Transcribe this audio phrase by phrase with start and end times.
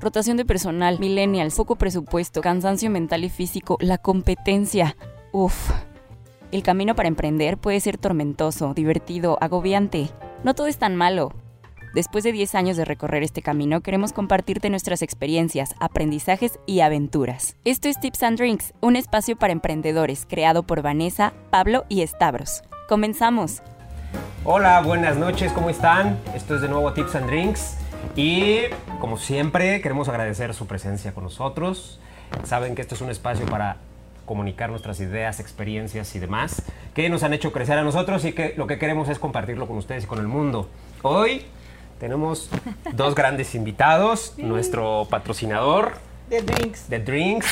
[0.00, 4.96] rotación de personal, millennials, poco presupuesto, cansancio mental y físico, la competencia.
[5.32, 5.70] Uf.
[6.50, 10.08] El camino para emprender puede ser tormentoso, divertido, agobiante.
[10.44, 11.32] No todo es tan malo.
[11.94, 17.56] Después de 10 años de recorrer este camino, queremos compartirte nuestras experiencias, aprendizajes y aventuras.
[17.64, 22.62] Esto es Tips and Drinks, un espacio para emprendedores creado por Vanessa, Pablo y Stavros.
[22.88, 23.62] Comenzamos.
[24.44, 26.18] Hola, buenas noches, ¿cómo están?
[26.34, 27.77] Esto es de nuevo Tips and Drinks
[28.16, 28.62] y
[29.00, 31.98] como siempre queremos agradecer su presencia con nosotros.
[32.44, 33.76] Saben que esto es un espacio para
[34.26, 36.62] comunicar nuestras ideas, experiencias y demás
[36.94, 39.78] que nos han hecho crecer a nosotros y que lo que queremos es compartirlo con
[39.78, 40.68] ustedes y con el mundo.
[41.02, 41.46] Hoy
[41.98, 42.50] tenemos
[42.92, 45.92] dos grandes invitados, nuestro patrocinador
[46.28, 46.90] De drinks.
[46.90, 47.46] de Drinks,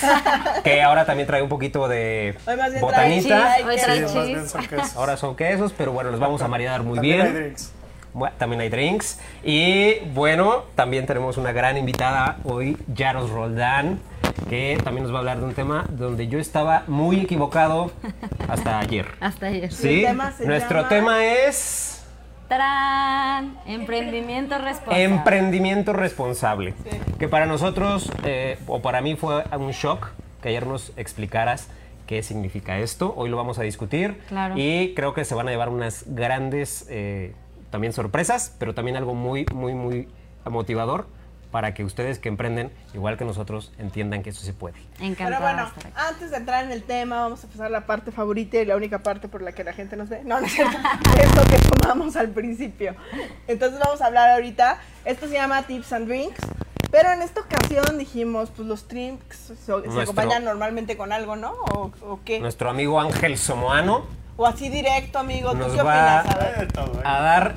[0.64, 3.28] que ahora también trae un poquito de Hoy más bien botanita.
[3.40, 4.14] trae Hoy trae queso.
[4.14, 4.96] Más bien son quesos.
[4.96, 7.26] Ahora son quesos, pero bueno, los vamos a maridar muy También bien.
[7.36, 7.72] hay drinks.
[8.16, 9.20] Bueno, también hay drinks.
[9.44, 14.00] Y bueno, también tenemos una gran invitada hoy, Yaros Roldán,
[14.48, 17.90] que también nos va a hablar de un tema donde yo estaba muy equivocado
[18.48, 19.06] hasta ayer.
[19.20, 19.70] Hasta ayer.
[19.70, 20.00] ¿Sí?
[20.00, 21.92] el tema se Nuestro llama- tema es
[22.48, 23.58] ¡Tarán!
[23.66, 25.04] Emprendimiento responsable.
[25.04, 26.74] emprendimiento responsable.
[27.18, 30.08] Que para nosotros, eh, o para mí fue un shock
[30.42, 31.68] que ayer nos explicaras
[32.06, 33.12] qué significa esto.
[33.14, 34.20] Hoy lo vamos a discutir.
[34.28, 34.54] Claro.
[34.56, 37.34] Y creo que se van a llevar unas grandes eh,
[37.76, 40.08] también sorpresas, pero también algo muy, muy, muy
[40.46, 41.06] motivador
[41.50, 44.78] para que ustedes que emprenden, igual que nosotros, entiendan que eso se puede.
[44.98, 46.14] Encantada Pero bueno, de estar aquí.
[46.14, 49.00] antes de entrar en el tema, vamos a pasar la parte favorita y la única
[49.00, 50.22] parte por la que la gente nos ve.
[50.24, 50.74] No, no es cierto.
[51.20, 52.96] es lo que tomamos al principio.
[53.46, 54.78] Entonces vamos a hablar ahorita.
[55.04, 56.40] Esto se llama Tips and Drinks.
[56.90, 61.52] Pero en esta ocasión dijimos, pues los drinks se, se acompañan normalmente con algo, ¿no?
[61.52, 62.40] ¿O, o qué?
[62.40, 64.06] Nuestro amigo Ángel Somoano
[64.36, 65.52] O así directo, amigo.
[65.52, 66.36] ¿Tú Nos qué va- opinas?
[66.36, 66.68] A ver.
[66.72, 67.54] Eh, a dar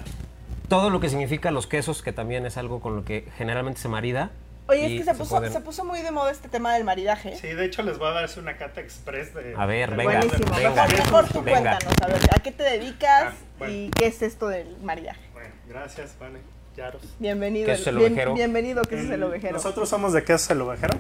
[0.68, 3.88] todo lo que significa los quesos, que también es algo con lo que generalmente se
[3.90, 4.32] marida.
[4.68, 7.36] Oye, es que se puso, pueden- se puso muy de moda este tema del maridaje.
[7.38, 9.56] Sí, de hecho les voy a dar una cata express de...
[9.58, 10.56] A ver, de- venga, Buenísimo.
[10.56, 10.86] venga.
[10.86, 11.60] Mejor, mejor tú Venga.
[11.80, 13.74] cuéntanos, a ver, ¿a qué te dedicas Ah, bueno.
[13.74, 15.20] y qué es esto del maridaje?
[15.34, 16.40] Bueno, gracias, Vane.
[16.78, 17.02] Yaros.
[17.18, 17.66] Bienvenido.
[17.66, 18.34] ¿Qué es el bien- ovejero?
[18.36, 19.54] bienvenido, que es el El- ovejero.
[19.54, 20.98] Nosotros somos de Quesos El Ovejero.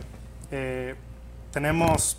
[0.51, 0.95] Eh,
[1.53, 2.18] tenemos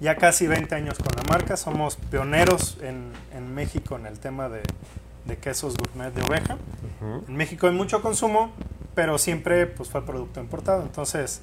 [0.00, 1.56] ya casi 20 años con la marca.
[1.56, 4.62] Somos pioneros en, en México en el tema de,
[5.26, 6.56] de quesos gourmet de oveja.
[7.28, 8.52] En México hay mucho consumo,
[8.94, 10.82] pero siempre pues, fue producto importado.
[10.82, 11.40] Entonces,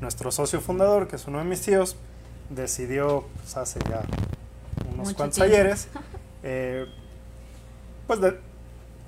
[0.00, 1.96] nuestro socio fundador, que es uno de mis tíos,
[2.50, 4.02] decidió pues, hace ya
[4.92, 5.54] unos Mucho cuantos tiempo.
[5.54, 5.88] ayeres,
[6.42, 6.86] eh,
[8.06, 8.38] pues de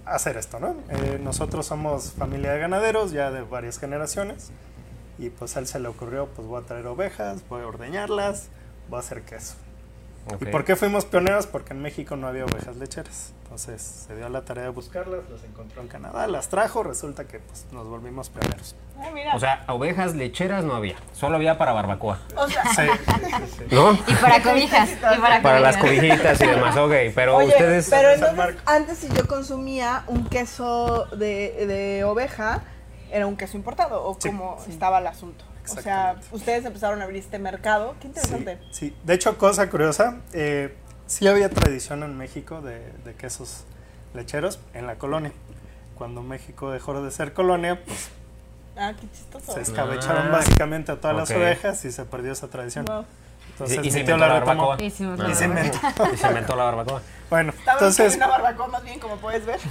[0.05, 0.75] hacer esto, ¿no?
[0.88, 4.50] Eh, nosotros somos familia de ganaderos ya de varias generaciones
[5.19, 8.49] y pues a él se le ocurrió, pues voy a traer ovejas, voy a ordeñarlas,
[8.91, 9.55] voy a hacer queso.
[10.39, 11.47] ¿Y por qué fuimos pioneros?
[11.47, 13.33] Porque en México no había ovejas lecheras.
[13.45, 17.41] Entonces se dio la tarea de buscarlas, las encontró en Canadá, las trajo, resulta que
[17.41, 18.77] pues, nos volvimos pioneros.
[19.12, 19.34] Mira.
[19.34, 22.21] O sea, ovejas lecheras no había, solo había para barbacoa.
[22.37, 23.75] O sea, Sí, sí, sí, sí.
[23.75, 23.93] ¿No?
[24.06, 24.91] Y para cobijas.
[24.93, 26.93] Y para, Para las cobijitas y demás, ok.
[27.15, 27.89] Pero oye, ustedes.
[27.91, 32.62] pero entonces, antes si yo consumía un queso de, de oveja,
[33.11, 34.29] era un queso importado, o Sí.
[34.29, 35.45] cómo estaba el asunto.
[35.78, 37.94] O sea, ustedes empezaron a abrir este mercado.
[38.00, 38.58] Qué Sí, interesante.
[38.72, 38.97] sí.
[39.04, 40.75] De hecho, cosa curiosa, eh,
[41.06, 43.64] sí había tradición en México de, de quesos
[44.14, 45.32] lecheros en la colonia.
[45.97, 48.08] Cuando México dejó de ser colonia, pues
[48.76, 49.53] Ah, qué chistoso.
[49.53, 52.87] se escabecharon Ah, básicamente a todas las ovejas y se perdió esa tradición.
[52.87, 53.04] Wow.
[53.52, 54.76] Entonces, y, y se inventó la barbacoa.
[54.82, 55.02] Y se
[55.44, 56.56] inventó.
[56.56, 57.02] La barbacoa.
[57.28, 58.16] Bueno, Estaba entonces...
[58.16, 59.58] una barbacoa más bien, como puedes ver.
[59.60, 59.69] Sí,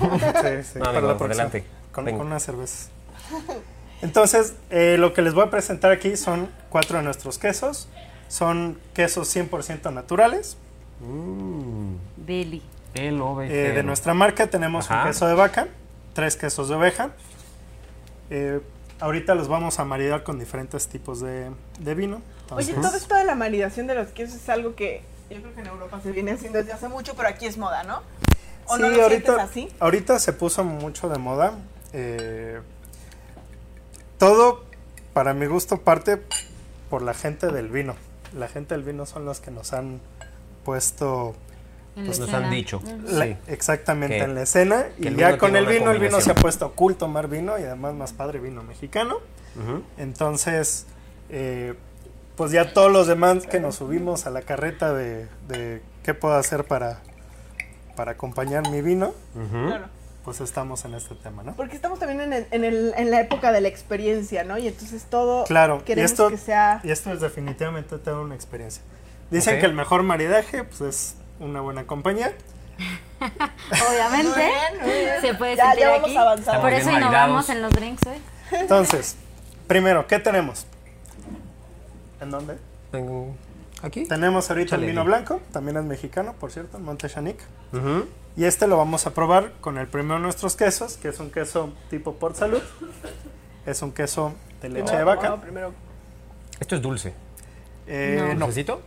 [0.73, 1.43] sí, No, para amigo, la próxima.
[1.45, 1.65] adelante.
[1.91, 2.89] Con, con unas cervezas.
[4.01, 7.87] Entonces, eh, lo que les voy a presentar aquí son cuatro de nuestros quesos.
[8.27, 10.57] Son quesos 100% naturales.
[11.01, 12.61] Mm, Deli.
[12.93, 15.01] el Eh, de nuestra marca tenemos Ajá.
[15.01, 15.67] un queso de vaca,
[16.13, 17.11] tres quesos de oveja.
[18.29, 18.59] Eh,
[18.99, 22.21] ahorita los vamos a maridar con diferentes tipos de, de vino.
[22.51, 25.53] Oye, Entonces, todo esto de la maridación de los quesos es algo que yo creo
[25.53, 28.01] que en Europa se viene haciendo desde hace mucho, pero aquí es moda, ¿no?
[28.65, 29.69] ¿O no sí, lo ahorita, así?
[29.79, 31.53] ahorita se puso mucho de moda.
[31.93, 32.59] Eh,
[34.19, 34.63] todo,
[35.13, 36.21] para mi gusto, parte
[36.89, 37.95] por la gente del vino.
[38.37, 39.99] La gente del vino son los que nos han
[40.63, 41.35] puesto
[41.95, 42.81] Pues nos han dicho.
[43.05, 43.35] la- Sí.
[43.47, 44.85] exactamente Que- en la escena.
[44.97, 47.93] Y ya con el vino, el vino se ha puesto cool tomar vino y además
[47.95, 49.17] más padre vino mexicano.
[49.97, 50.85] Entonces,
[51.29, 51.73] eh,
[52.35, 56.35] pues ya todos los demás que nos subimos a la carreta de, de qué puedo
[56.35, 57.01] hacer para,
[57.97, 59.13] para acompañar mi vino.
[59.51, 59.87] Claro.
[60.23, 61.53] Pues estamos en este tema, ¿no?
[61.55, 64.57] Porque estamos también en, el- en, el- en la época de la experiencia, ¿no?
[64.57, 66.81] Y entonces todo Claro, y queremos esto, que sea...
[66.83, 68.81] y esto es definitivamente toda una experiencia.
[69.31, 69.59] Dicen Ok.
[69.61, 72.33] que el mejor maridaje pues, es una buena compañía.
[73.19, 74.29] Obviamente.
[74.29, 75.21] Muy bien, muy bien.
[75.21, 76.17] Se puede ya, sentir ya vamos aquí.
[76.17, 76.61] avanzando.
[76.61, 77.49] Por eso innovamos maridados.
[77.49, 78.17] en los drinks hoy.
[78.59, 79.15] Entonces,
[79.67, 80.65] Primero, ¿qué tenemos?
[82.21, 82.57] ¿En dónde?
[82.91, 83.37] En-
[83.83, 84.05] Aquí.
[84.07, 87.37] Tenemos ahorita el vino blanco, también es mexicano, por cierto, Montechanic.
[87.71, 88.05] Ujú.
[88.37, 91.29] Y este lo vamos a probar con el primero de nuestros quesos, que es un
[91.29, 92.61] queso tipo Port Salud.
[93.65, 95.29] Es un queso de leche de vaca.
[95.29, 95.73] No, primero.
[96.59, 97.13] Esto es dulce.
[97.87, 98.33] Eh, No.
[98.33, 98.81] no, ¿Dulcecito?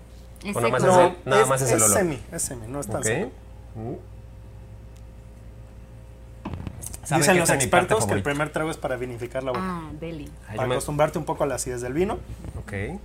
[0.44, 1.96] Es ¿O nada más es el, nada más es el olor?
[1.98, 3.04] semi, es semi, no es tan Ok.
[3.04, 3.30] seco.
[3.76, 3.96] Uh.
[7.04, 9.60] ¿Saben Dicen los expertos que el primer trago es para vinificar la boca.
[9.62, 10.30] Ah, deli.
[10.54, 12.18] Para me- acostumbrarte un poco a la acidez del vino.
[12.58, 12.98] Ok.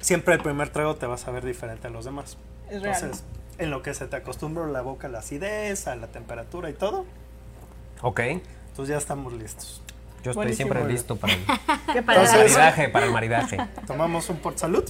[0.00, 2.36] Siempre el primer trago te vas a ver diferente a los demás.
[2.70, 3.10] Es real.
[3.58, 6.70] Entonces, en lo que se te acostumbra la boca a la acidez, a la temperatura
[6.70, 7.04] y todo,
[8.02, 8.20] Ok.
[8.20, 9.82] entonces ya estamos listos.
[10.22, 10.72] Yo estoy Buenísimo.
[10.72, 11.40] siempre listo para el,
[11.92, 12.34] ¿Qué Para pasa?
[12.36, 13.58] el Entonces- maridaje, para el maridaje.
[13.86, 14.84] Tomamos un Port Salud.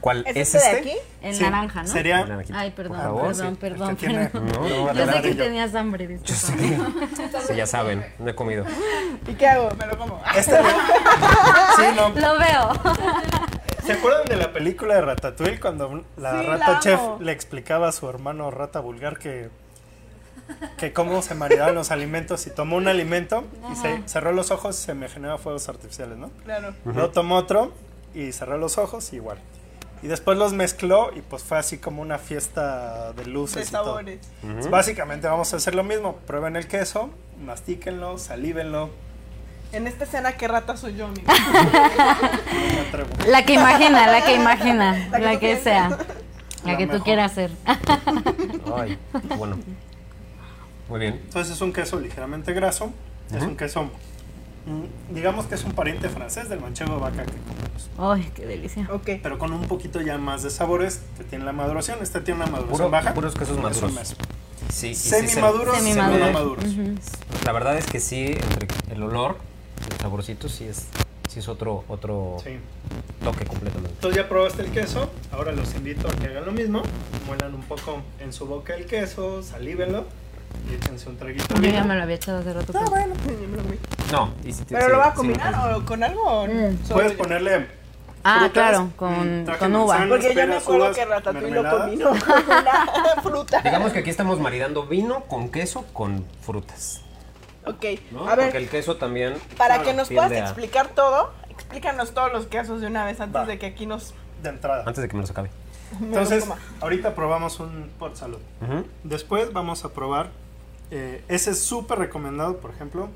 [0.00, 0.92] ¿Cuál ¿Es es este de aquí?
[1.20, 1.88] El Sí, naranja, ¿no?
[1.88, 2.58] Sería Naranjita.
[2.58, 4.48] Ay, perdón, Por favor, perdón, sí, perdón, que tiene- perdón.
[4.48, 5.44] No, no, Yo sé que yo.
[5.44, 7.06] tenías hambre, Yo disculpa.
[7.16, 7.46] sé.
[7.48, 8.64] Sí, ya saben, no he comido.
[9.28, 9.68] ¿Y qué hago?
[9.76, 10.20] Me lo como.
[10.36, 10.56] Este
[11.76, 12.08] Sí, no.
[12.08, 12.72] Lo veo.
[13.84, 17.88] ¿Se acuerdan de la película de Ratatouille cuando la Sí, rata la chef le explicaba
[17.88, 19.50] a su hermano rata vulgar que
[20.76, 24.78] que cómo se maridaban los alimentos y tomó un alimento y se cerró los ojos
[24.78, 26.30] y se me generaba fuegos artificiales, ¿no?
[26.44, 26.74] Claro.
[26.84, 27.72] Luego tomó otro
[28.14, 29.38] y cerró los ojos y igual.
[30.02, 33.70] Y después los mezcló y pues fue así como una fiesta de luces De y
[33.70, 33.84] todo.
[33.84, 34.18] sabores.
[34.42, 36.16] Entonces, Básicamente vamos a hacer lo mismo.
[36.26, 37.08] Prueben el queso,
[37.44, 38.90] mastíquenlo, salívenlo.
[39.72, 41.22] En esta escena, ¿qué rata soy yo, amigo?
[41.26, 43.08] No me atrevo.
[43.28, 45.88] La que imagina, la que imagina, La que la que sea.
[46.64, 47.50] La La que tú quieras ser.
[48.76, 48.98] Ay,
[49.38, 49.56] bueno.
[50.88, 51.20] Muy bien.
[51.24, 52.92] Entonces es un queso ligeramente graso.
[53.30, 53.46] Es Ujú.
[53.46, 53.84] un queso,
[54.66, 57.88] mm, digamos que es un pariente francés del manchego de vaca que comemos.
[57.98, 58.86] Ay, qué delicia.
[58.92, 59.08] Ok.
[59.22, 61.98] Pero con un poquito ya más de sabores que tiene la maduración.
[62.02, 63.14] Este tiene una maduración Puro- baja.
[63.14, 63.92] puros quesos es un maduros.
[63.94, 64.16] mes.
[64.68, 66.20] Sí, y sí se- Semi-maduros, Semi-maduros.
[66.20, 66.64] semi-maduros.
[66.66, 66.94] Ujú.
[67.46, 69.38] La verdad es que sí, entre el olor,
[69.90, 70.86] el saborcito, sí es,
[71.28, 72.58] sí es otro, otro Sí.
[73.22, 73.90] toque completamente.
[73.94, 76.82] Entonces ya probaste el queso, ahora los invito a que hagan lo mismo,
[77.26, 80.04] muelan un poco en su boca el queso, salívenlo
[80.70, 81.54] y échense un traguito.
[81.60, 82.72] Yo ya me lo había echado hace rato.
[82.76, 83.14] Ah, bueno.
[83.50, 83.76] me lo comí.
[84.12, 85.60] No, y si- ¿Pero sí, lo va a combinar sí.
[85.74, 86.22] o con algo?
[86.22, 86.76] o Mm.
[86.90, 87.66] Puedes ponerle
[88.24, 90.06] Ah, frutas, claro, mm, con, con uva.
[90.08, 93.60] Porque yo me acuerdo uvas, que Ratatouille lo combinó con una fruta.
[93.62, 97.00] Digamos que aquí estamos maridando vino con queso con frutas.
[97.64, 98.28] Ok, ¿no?
[98.28, 99.34] a ver, Porque el queso también.
[99.56, 103.20] para claro, que nos puedas a- explicar todo, explícanos todos los quesos de una vez
[103.20, 103.46] antes Va.
[103.46, 104.14] de que aquí nos...
[104.42, 104.84] de entrada.
[104.86, 105.50] Antes de que me los acabe.
[106.00, 106.44] me Entonces,
[106.80, 108.38] ahorita probamos un por salud.
[109.04, 110.30] Después vamos a probar,
[110.90, 113.08] eh, ese es súper recomendado, por ejemplo,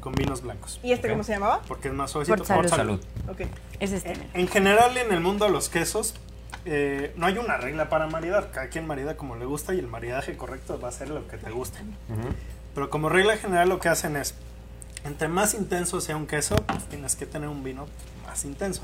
[0.00, 1.12] con vinos blancos, ¿Y este Ok.
[1.12, 1.60] cómo se llamaba?
[1.68, 2.38] porque es más suavecito.
[2.42, 2.70] Por salud.
[2.70, 3.00] Salud.
[3.28, 3.42] Ok.
[3.80, 4.12] Es este.
[4.12, 6.14] En, en general, en el mundo de los quesos,
[6.64, 8.50] eh, no hay una regla para maridar.
[8.50, 11.36] Cada quien marida como le gusta y el maridaje correcto va a ser lo que
[11.36, 11.80] te guste.
[12.08, 12.28] Ujú.
[12.74, 14.34] Pero como regla general lo que hacen es,
[15.04, 17.86] entre más intenso sea un queso, pues tienes que tener un vino
[18.26, 18.82] más intenso.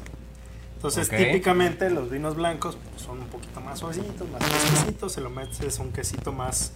[0.76, 1.16] Entonces, Ok.
[1.16, 5.78] típicamente los vinos blancos pues, son un poquito más suavecitos, más fresquecitos, se lo metes
[5.78, 6.72] un quesito más,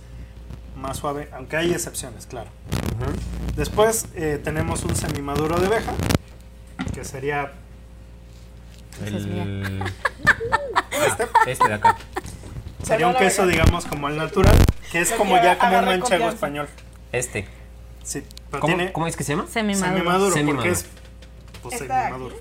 [0.77, 2.51] más suave, aunque hay excepciones, claro.
[3.57, 5.93] Después eh, tenemos un semimaduro de abeja,
[6.95, 7.53] que sería
[9.05, 9.83] El...
[10.93, 11.17] Ah,
[11.47, 11.97] este de acá.
[12.83, 14.57] Sería un queso, digamos, como el natural,
[14.93, 16.69] que es como ya como un manchego español.
[17.13, 17.47] Este.
[18.03, 19.47] Sí, pero ¿Cómo, tiene cómo es que se llama?
[19.49, 19.93] Semimaduro.
[19.97, 20.57] semimaduro, Semimaduro.
[20.63, 20.87] porque es
[21.63, 22.37] pues, semimaduro.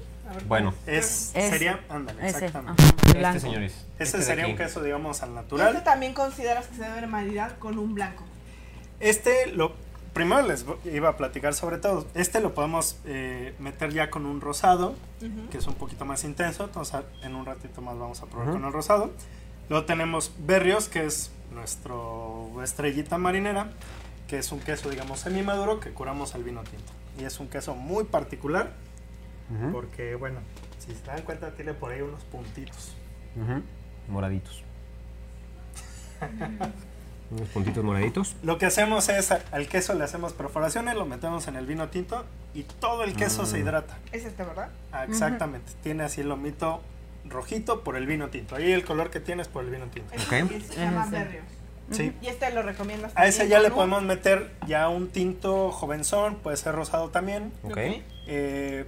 [0.48, 2.46] Bueno, Es, Es- sería, ándale, Ese.
[2.46, 2.84] exactamente.
[2.84, 3.74] ajá, este, señores.
[3.98, 5.70] Ese Este sería un queso, digamos, al ¿Y natural.
[5.70, 8.24] este también consideras que se debe maridar con un blanco?
[9.00, 9.74] Este, lo
[10.14, 12.06] primero les iba a platicar sobre todo.
[12.14, 14.94] Este lo podemos eh, meter ya con un rosado,
[15.52, 16.64] que es un poquito más intenso.
[16.66, 19.12] Entonces, a- en un ratito más vamos a probar con el rosado.
[19.68, 23.72] Luego tenemos Berrios, que es nuestro estrellita marinera,
[24.30, 26.92] que es un queso, digamos, semimaduro que curamos al vino tinto.
[27.20, 28.72] Y es un queso muy particular,
[29.74, 30.40] porque, bueno,
[30.78, 32.96] si se dan cuenta, tiene por ahí unos puntitos.
[34.08, 34.64] Moraditos.
[37.32, 38.36] Unos puntitos moraditos.
[38.42, 42.26] Lo que hacemos es, al queso le hacemos perforaciones, lo metemos en el vino tinto
[42.56, 43.62] y todo el queso se Mm.
[43.62, 43.98] hidrata.
[44.12, 44.70] Es este, ¿verdad?
[44.92, 45.72] Ah, exactamente.
[45.84, 46.82] Tiene así el lomito
[47.26, 48.56] rojito por el vino tinto.
[48.56, 50.12] Ahí el color que tienes por el vino tinto.
[50.16, 50.52] Este Ok.
[50.52, 51.06] y se llama.
[51.06, 51.44] Berrios.
[51.92, 52.14] Sí.
[52.22, 56.36] Y este lo recomiendas A ese ya le un- podemos meter ya un tinto jovenzón,
[56.36, 57.78] puede ser rosado también, Ok.
[58.28, 58.86] Eh,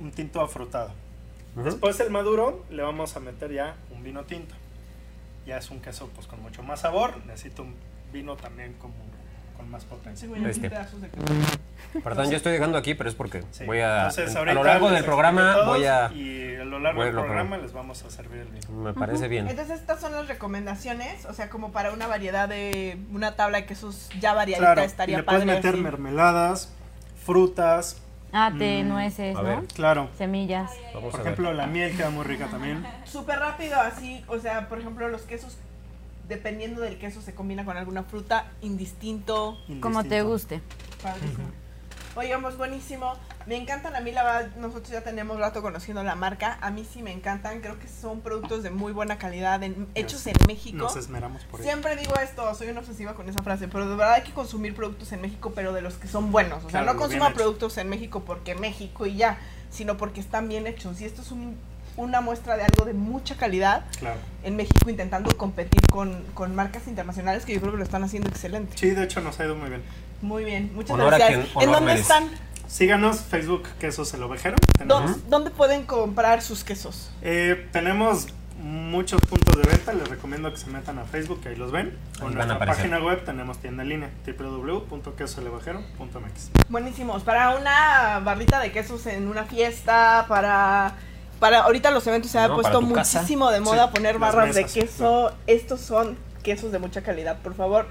[0.00, 0.92] un tinto afrutado.
[1.54, 1.64] Ujú.
[1.64, 4.54] Después del maduro le vamos a meter ya un vino tinto.
[5.46, 7.74] Ya es un queso pues con mucho más sabor, necesito un
[8.12, 8.94] vino también como
[9.56, 10.22] con más potencia.
[10.22, 10.70] Sí, güey, aquí Este.
[12.02, 13.64] Perdón, yo estoy dejando aquí, pero es porque Sí.
[13.64, 14.08] voy a.
[14.08, 16.12] Entonces, a lo largo del programa voy a.
[16.12, 17.56] Y a lo largo del programa programa.
[17.58, 18.68] les vamos a servir el vino.
[18.82, 19.48] Me parece bien.
[19.48, 23.66] Entonces estas son las recomendaciones, o sea, como para una variedad de una tabla de
[23.66, 25.82] quesos ya variadita Claro, y estaría le puedes meter así.
[25.82, 26.72] mermeladas,
[27.24, 29.48] frutas, Ah, de nueces, A ¿no?
[29.48, 29.64] ver.
[29.74, 30.10] Claro.
[30.18, 30.70] Semillas.
[30.92, 32.84] Vamos Por ejemplo, la miel queda muy rica también.
[33.04, 35.56] Súper rápido, así, o sea, por ejemplo, los quesos,
[36.28, 40.60] dependiendo del queso, se combina con alguna fruta, indistinto, Como te guste.
[41.02, 41.48] padrísimo.
[42.16, 43.12] Oigan, pues buenísimo.
[43.44, 46.56] Me encantan a mí, la verdad, nosotros ya tenemos rato conociendo la marca.
[46.62, 47.60] A mí sí me encantan.
[47.60, 50.78] Creo que son productos de muy buena calidad, en- hechos en México.
[50.78, 51.68] Nos esmeramos por ello.
[51.68, 54.74] Siempre digo esto, soy una obsesiva con esa frase, pero de verdad hay que consumir
[54.74, 56.58] productos en México, pero de los que son buenos.
[56.64, 59.38] O sea, Claro, no consuma productos en México porque México y ya,
[59.70, 61.00] sino porque están bien hechos.
[61.02, 61.56] Y esto es un-
[61.96, 64.18] una muestra de algo de mucha calidad Claro.
[64.44, 68.28] en México intentando competir con, con marcas internacionales que yo creo que lo están haciendo
[68.28, 68.76] excelente.
[68.76, 69.82] Sí, de hecho nos ha ido muy bien.
[70.22, 71.46] Muy bien, muchas Honor gracias.
[71.52, 72.02] quien ¿En dónde merece.
[72.02, 72.28] están?
[72.68, 74.56] Síganos, Facebook Quesos El Ovejero.
[74.84, 77.10] ¿Dó- Tenemos, ¿Dónde pueden comprar sus quesos?
[77.22, 78.26] Eh, tenemos
[78.60, 79.92] muchos puntos de venta.
[79.92, 81.96] Les recomiendo que se metan a Facebook, que ahí los ven.
[82.16, 82.90] Ahí O van en nuestra aparecer.
[82.90, 86.50] página web tenemos tienda en línea www.quesoselevejero.mx.
[86.68, 87.22] Buenísimos.
[87.22, 90.94] Para una barrita de quesos en una fiesta, para...
[91.40, 93.18] Para ahorita los eventos se ha No, para puesto casa.
[93.20, 95.32] muchísimo de moda Sí, poner barras de queso.
[95.46, 97.38] Estos son quesos de mucha calidad.
[97.42, 97.86] Por favor,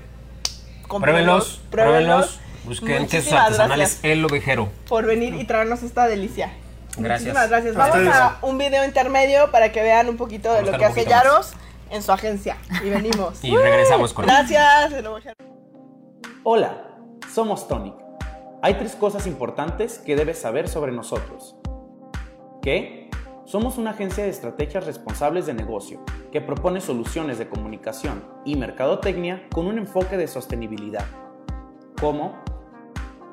[0.88, 2.40] Pruébenlos, pruébenlos.
[2.66, 4.70] Busquen quesos Muchísimas artesanales gracias El Ovejero.
[4.88, 6.52] por venir y traernos esta delicia.
[6.98, 7.34] Gracias.
[7.34, 7.76] Muchísimas gracias.
[7.76, 8.16] A Vamos ustedes.
[8.16, 11.52] a un video intermedio para que vean un poquito de Vamos lo que hace Yaros
[11.92, 12.58] en su agencia.
[12.84, 13.38] Y venimos.
[13.44, 14.92] Y regresamos con Gracias.
[14.92, 15.24] Yaros.
[16.44, 16.78] Hola,
[17.34, 17.96] somos Tonic.
[18.62, 21.56] Hay tres cosas importantes que debes saber sobre nosotros.
[22.62, 23.05] ¿Qué?
[23.46, 26.00] Somos una agencia de estrategias responsables de negocio
[26.32, 31.06] que propone soluciones de comunicación y mercadotecnia con un enfoque de sostenibilidad.
[32.02, 32.34] ¿Cómo?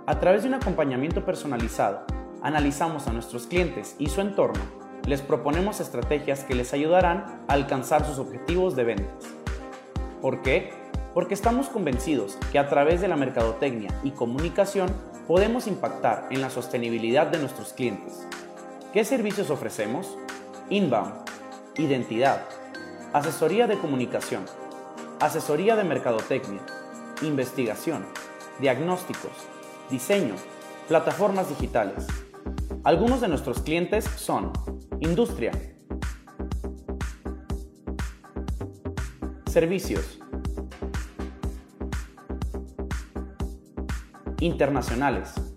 [0.07, 2.05] A través de un acompañamiento personalizado,
[2.43, 4.61] analizamos a nuestros clientes y su entorno,
[5.07, 9.25] les proponemos estrategias que les ayudarán a alcanzar sus objetivos de ventas.
[10.21, 10.73] ¿Por qué?
[11.15, 14.91] Porque estamos convencidos que a través de la mercadotecnia y comunicación
[15.27, 18.27] podemos impactar en la sostenibilidad de nuestros clientes.
[18.93, 20.19] ¿Qué servicios ofrecemos?
[20.69, 21.15] Inbound,
[21.79, 22.43] identidad,
[23.15, 24.45] asesoría de comunicación,
[25.19, 26.61] asesoría de mercadotecnia,
[27.23, 28.05] investigación,
[28.61, 29.33] diagnósticos,
[29.91, 30.35] diseño,
[30.89, 32.07] plataformas digitales.
[32.85, 34.53] Algunos de nuestros clientes son
[35.01, 35.53] industria,
[39.47, 40.21] servicios,
[44.41, 45.52] internacionales.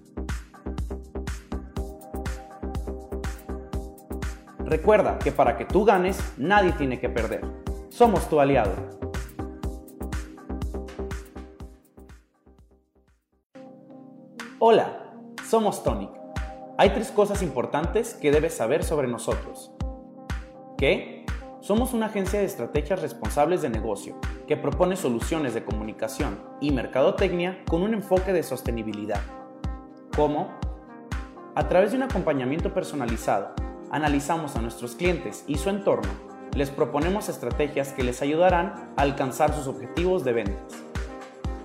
[4.66, 7.42] Recuerda que para que tú ganes, nadie tiene que perder.
[7.90, 8.74] Somos tu aliado.
[14.58, 15.14] Hola,
[15.48, 16.10] somos Tonic.
[16.80, 19.72] Hay tres cosas importantes que debes saber sobre nosotros.
[20.80, 21.28] ¿Qué?
[21.62, 24.16] Somos una agencia de estrategias responsables de negocio
[24.48, 29.22] que propone soluciones de comunicación y mercadotecnia con un enfoque de sostenibilidad.
[30.16, 30.50] ¿Cómo?
[31.54, 33.54] A través de un acompañamiento personalizado,
[33.96, 36.12] analizamos a nuestros clientes y su entorno,
[36.54, 40.74] les proponemos estrategias que les ayudarán a alcanzar sus objetivos de ventas.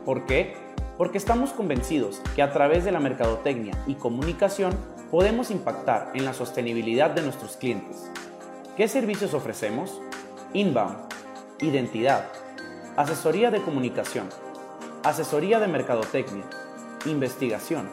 [0.04, 0.54] ¿Por qué?
[0.96, 4.72] Porque estamos convencidos que a través de la mercadotecnia y comunicación
[5.10, 8.08] podemos impactar en la sostenibilidad de nuestros clientes.
[8.76, 10.00] ¿Qué servicios ofrecemos?
[10.54, 10.98] Inbound,
[11.60, 12.28] identidad,
[12.96, 14.28] asesoría de comunicación,
[15.02, 16.44] asesoría de mercadotecnia,
[17.06, 17.88] investigación,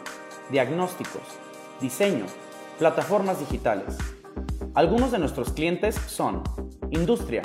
[0.51, 1.23] diagnósticos,
[1.81, 2.27] diseño,
[2.77, 3.97] plataformas digitales.
[4.73, 6.43] Algunos de nuestros clientes son
[6.91, 7.41] industria,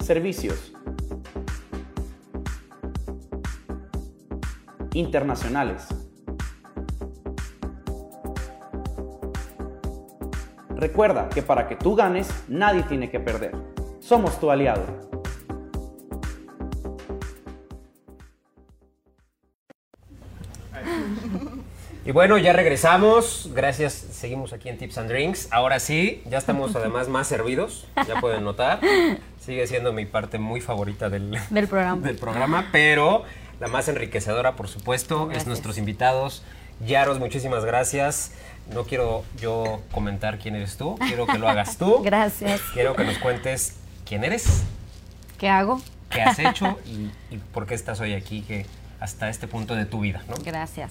[0.00, 0.72] servicios,
[4.94, 5.86] internacionales,
[10.80, 13.52] Recuerda que para que tú ganes, nadie tiene que perder.
[13.98, 15.09] Somos tu aliado.
[22.10, 23.50] Y bueno, ya regresamos.
[23.54, 23.92] Gracias.
[23.92, 25.46] Seguimos aquí en Tips and Drinks.
[25.52, 27.86] Ahora sí, ya estamos además más servidos.
[28.08, 28.80] Ya pueden notar.
[29.38, 32.04] Sigue siendo mi parte muy favorita del, Del programa.
[32.04, 33.22] del programa, pero
[33.60, 36.42] la más enriquecedora, por supuesto, es nuestros invitados.
[36.84, 38.32] Yaros, muchísimas gracias.
[38.74, 42.02] No quiero yo comentar quién eres tú, quiero que lo hagas tú.
[42.02, 42.60] Gracias.
[42.74, 44.64] Quiero que nos cuentes quién eres,
[45.38, 45.80] ¿Qué hago?
[46.10, 48.66] qué has hecho y, y por qué estás hoy aquí, que
[48.98, 50.34] hasta este punto de tu vida, ¿no?
[50.44, 50.90] Gracias.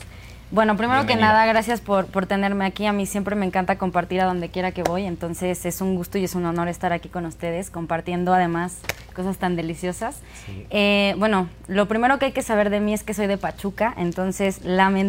[0.52, 2.88] Bueno, primero que nada, gracias por, por tenerme aquí.
[2.88, 6.18] A mí siempre me encanta compartir a donde quiera que voy, entonces es un gusto
[6.18, 8.80] y es un honor estar aquí con ustedes, compartiendo además
[9.10, 10.16] cosas tan deliciosas.
[10.46, 10.66] Sí.
[10.70, 13.94] Eh, bueno, lo primero que hay que saber de mí es que soy de Pachuca,
[13.98, 14.62] entonces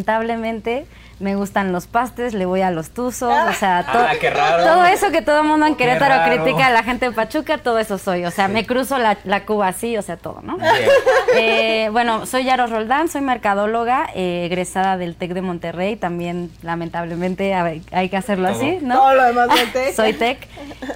[0.05, 0.85] lamentablemente
[1.19, 4.63] me gustan los pastes, le voy a los tuzos, o sea, to- Ah, qué raro.
[4.63, 7.77] todo eso que todo el mundo en Querétaro critica a la gente de Pachuca, todo
[7.77, 10.57] eso soy, o sea, me cruzo la, la Cuba así, o sea, todo, ¿no?
[10.57, 10.73] Bien.
[11.35, 17.53] Eh, bueno, soy Yaro Roldán, soy mercadóloga, eh, egresada del TEC de Monterrey, también lamentablemente
[17.53, 18.57] hay, que hacerlo Todo.
[18.57, 18.95] así, ¿no?
[18.95, 19.95] Todo lo demás de TEC.
[19.95, 20.47] Soy TEC.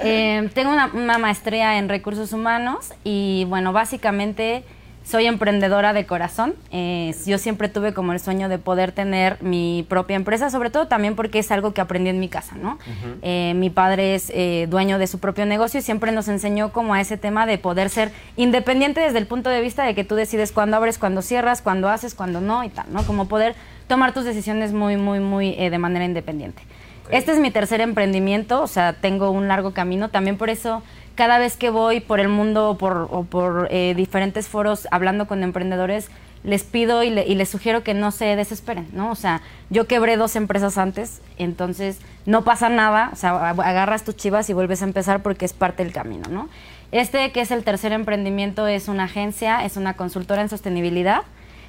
[0.02, 4.66] Eh, tengo una, una maestría en recursos humanos y bueno, básicamente
[5.06, 6.56] soy emprendedora de corazón.
[6.72, 10.88] Eh, yo siempre tuve como el sueño de poder tener mi propia empresa, sobre todo
[10.88, 12.80] también porque es algo que aprendí en mi casa, ¿no?
[13.22, 16.96] Eh, mi padre es eh, dueño de su propio negocio y siempre nos enseñó como
[16.96, 20.16] a ese tema de poder ser independiente desde el punto de vista de que tú
[20.16, 23.04] decides cuándo abres, cuándo cierras, cuándo haces, cuándo no y tal, ¿no?
[23.04, 23.54] Como poder
[23.88, 26.64] tomar tus decisiones muy, muy, muy de manera independiente.
[27.12, 30.10] Este es mi tercer emprendimiento, o sea, tengo un largo camino.
[30.10, 30.82] También por eso,
[31.16, 36.10] cada vez que voy por el mundo o por, eh, diferentes foros hablando con emprendedores,
[36.44, 39.10] les pido y, y les sugiero que no se desesperen, ¿no?
[39.12, 44.16] O sea, yo quebré dos empresas antes, entonces no pasa nada, o sea, agarras tus
[44.16, 46.50] chivas y vuelves a empezar porque es parte del camino, ¿no?
[46.92, 51.24] Este, que es el tercer emprendimiento, es una agencia, es una consultora en sostenibilidad.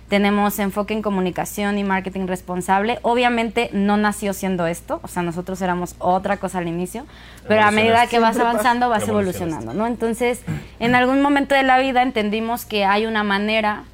[0.08, 3.00] Tenemos enfoque en comunicación y marketing responsable.
[3.02, 7.06] Obviamente no nació siendo esto, o sea, nosotros éramos otra cosa al inicio,
[7.48, 9.86] pero a medida que vas avanzando vas evolucionando, ¿no?
[9.86, 10.42] Entonces,
[10.78, 13.84] en algún momento de la vida entendimos que hay una manera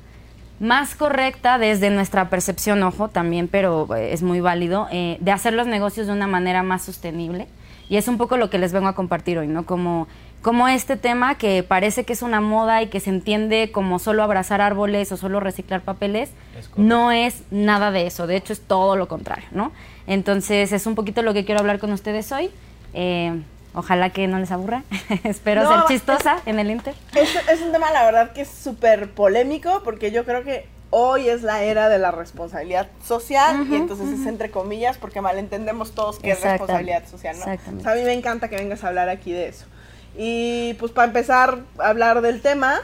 [0.62, 5.54] más correcta desde nuestra percepción, ojo, también, pero eh, es muy válido, eh, de hacer
[5.54, 7.48] los negocios de una manera más sostenible.
[7.88, 9.66] Y es un poco lo que les vengo a compartir hoy, ¿no?
[9.66, 10.06] Como,
[10.42, 14.22] como este tema que parece que es una moda y que se entiende como solo
[14.22, 18.60] abrazar árboles o solo reciclar papeles, Es no es nada de eso, de hecho es
[18.60, 19.72] todo lo contrario, ¿no?
[20.06, 22.50] Entonces es un poquito lo que quiero hablar con ustedes hoy.
[22.92, 23.40] Eh,
[23.74, 24.82] ojalá que no les aburra,
[25.24, 26.94] espero No, ser chistosa en el Inter.
[27.14, 31.28] Es, es un tema, la verdad, que es súper polémico porque yo creo que hoy
[31.28, 36.18] es la era de la responsabilidad social y entonces es entre comillas porque malentendemos todos
[36.18, 37.44] que es responsabilidad social, ¿no?
[37.44, 37.80] exactamente.
[37.80, 39.64] O sea, a mí me encanta que vengas a hablar aquí de eso.
[40.16, 42.80] Y pues para empezar a hablar del tema,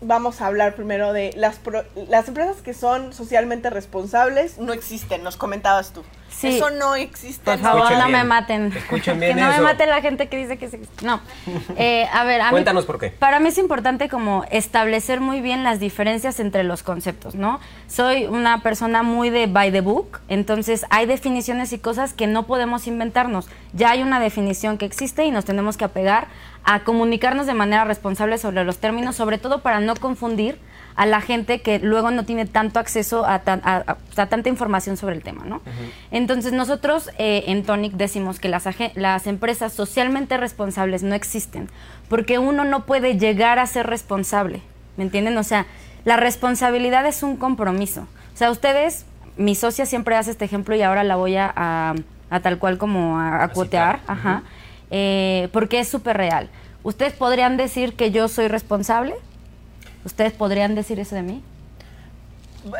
[0.00, 5.22] vamos a hablar primero de las, pro- las empresas que son socialmente responsables no existen,
[5.22, 6.02] nos comentabas tú.
[6.28, 6.48] Sí.
[6.58, 7.42] Eso no existe.
[7.42, 7.62] Por ¿no?
[7.64, 8.72] favor, Escuchen no me maten.
[8.72, 9.58] Escuchen bien que no eso.
[9.58, 10.78] me mate la gente que dice que sí.
[11.02, 11.20] No.
[11.76, 13.10] Eh, a ver, a mí- Cuéntanos por qué.
[13.10, 17.60] Para mí es importante como establecer muy bien las diferencias entre los conceptos, ¿no?
[17.88, 22.46] Soy una persona muy de by the book, entonces hay definiciones y cosas que no
[22.46, 23.48] podemos inventarnos.
[23.72, 26.28] Ya hay una definición que existe y nos tenemos que apegar
[26.70, 30.58] a comunicarnos de manera responsable sobre los términos, sobre todo para no confundir
[30.96, 34.48] a la gente que luego no tiene tanto acceso a, tan- a- a- a tanta
[34.50, 35.62] información sobre el tema, ¿no?
[36.10, 38.64] Entonces nosotros eh, en Tonic decimos que las,
[38.96, 41.70] las empresas socialmente responsables no existen,
[42.08, 44.60] porque uno no puede llegar a ser responsable,
[44.98, 45.38] ¿me entienden?
[45.38, 45.64] O sea,
[46.04, 48.02] la responsabilidad es un compromiso.
[48.34, 52.40] O sea, ustedes, mi socia siempre hace este ejemplo y ahora la voy a, a-
[52.40, 54.42] tal cual como a, cuotear, citar.
[54.90, 56.48] Eh, porque es súper real.
[56.82, 59.14] ¿Ustedes podrían decir que yo soy responsable?
[60.04, 61.42] ¿Ustedes podrían decir eso de mí?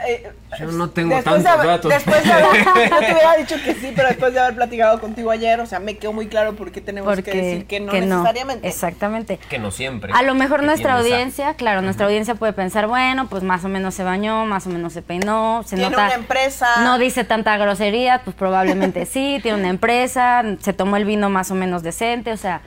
[0.06, 1.90] Eh, Yo no tengo después de tantos haber- datos.
[1.90, 5.60] Después de haber, te hubiera dicho que sí, pero después de haber platicado contigo ayer,
[5.60, 8.66] o sea, me quedó muy claro por qué tenemos Porque que decir que no necesariamente.
[8.66, 9.38] Exactamente.
[9.48, 10.12] Que no siempre.
[10.12, 13.94] A lo mejor nuestra audiencia, claro, nuestra audiencia puede pensar, bueno, pues más o menos
[13.94, 16.06] se bañó, más o menos se peinó, se Tiene nota.
[16.06, 16.66] una empresa.
[16.82, 21.50] No dice tanta grosería, pues probablemente sí, tiene una empresa, se tomó el vino más
[21.50, 22.60] o menos decente, o sea.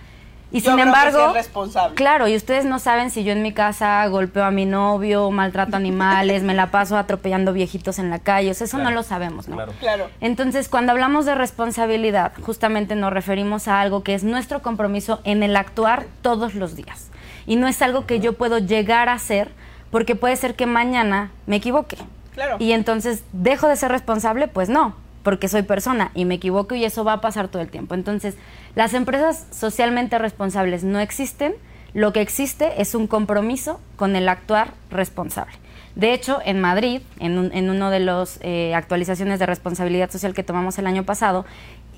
[0.53, 1.95] Y Yo sin creo que embargo, sí es responsable.
[1.95, 5.77] claro, y ustedes no saben si yo en mi casa golpeo a mi novio, maltrato
[5.77, 9.03] animales, me la paso atropellando viejitos en la calle, o sea, eso Claro, no lo
[9.03, 9.55] sabemos, ¿no?
[9.55, 9.71] claro.
[9.79, 10.07] Claro.
[10.19, 15.41] Entonces, cuando hablamos de responsabilidad, justamente nos referimos a algo que es nuestro compromiso en
[15.43, 17.09] el actuar todos los días.
[17.47, 19.51] Y no es algo que yo puedo llegar a hacer
[19.89, 21.97] porque puede ser que mañana me equivoque.
[22.33, 22.57] Claro.
[22.59, 24.47] Y entonces, ¿dejo de ser responsable?
[24.47, 27.69] Pues no, porque soy persona y me equivoco y eso va a pasar todo el
[27.69, 27.95] tiempo.
[27.95, 28.35] Entonces,
[28.75, 31.53] las empresas socialmente responsables no existen.
[31.93, 35.53] Lo que existe es un compromiso con el actuar responsable.
[35.95, 38.39] De hecho, en Madrid, en, un, en uno de las
[38.75, 41.45] actualizaciones de responsabilidad social que tomamos el año pasado,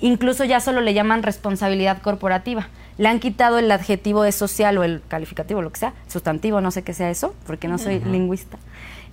[0.00, 2.68] incluso ya solo le llaman responsabilidad corporativa.
[2.98, 6.70] Le han quitado el adjetivo de social o el calificativo, lo que sea, sustantivo, no
[6.70, 8.58] sé qué sea eso, porque no soy lingüista.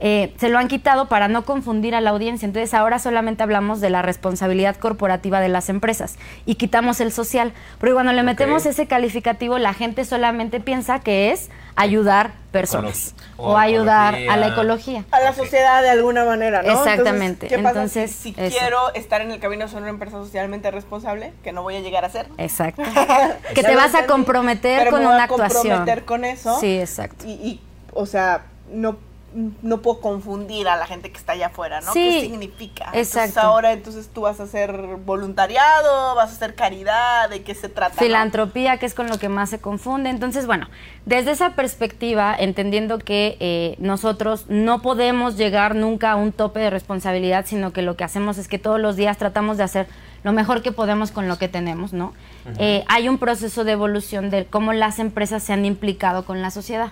[0.03, 2.47] Eh, se lo han quitado para no confundir a la audiencia.
[2.47, 7.53] Entonces ahora solamente hablamos de la responsabilidad corporativa de las empresas y quitamos el social.
[7.79, 13.55] Porque cuando le metemos ese calificativo, la gente solamente piensa que es ayudar personas o,
[13.57, 15.05] ayudar a la ecología.
[15.11, 16.71] A la sociedad de alguna manera, ¿no?
[16.71, 17.45] Exactamente.
[17.45, 20.71] Entonces, ¿qué pasa Entonces, si, quiero estar en el camino de ser una empresa socialmente
[20.71, 22.25] responsable, que no voy a llegar a ser?
[22.39, 22.81] Exacto.
[23.53, 25.61] que te vas a comprometer con una actuación.
[25.61, 26.59] comprometer con eso.
[26.59, 27.23] Sí, exacto.
[27.27, 27.61] Y, y,
[27.93, 28.97] o sea, no
[29.33, 31.93] no puedo confundir a la gente que está allá afuera, ¿no?
[31.93, 32.85] Sí, ¿Qué significa?
[32.93, 33.19] Exacto.
[33.19, 37.69] Entonces ahora entonces tú vas a hacer voluntariado, vas a hacer caridad, ¿de qué se
[37.69, 38.01] trata?
[38.01, 40.09] Filantropía, que es con lo que más se confunde.
[40.09, 40.67] Entonces, bueno,
[41.05, 46.69] desde esa perspectiva, entendiendo que eh, nosotros no podemos llegar nunca a un tope de
[46.69, 49.87] responsabilidad, sino que lo que hacemos es que todos los días tratamos de hacer
[50.23, 52.13] lo mejor que podemos con lo que tenemos, ¿no?
[52.59, 56.51] Eh, hay un proceso de evolución de cómo las empresas se han implicado con la
[56.51, 56.91] sociedad.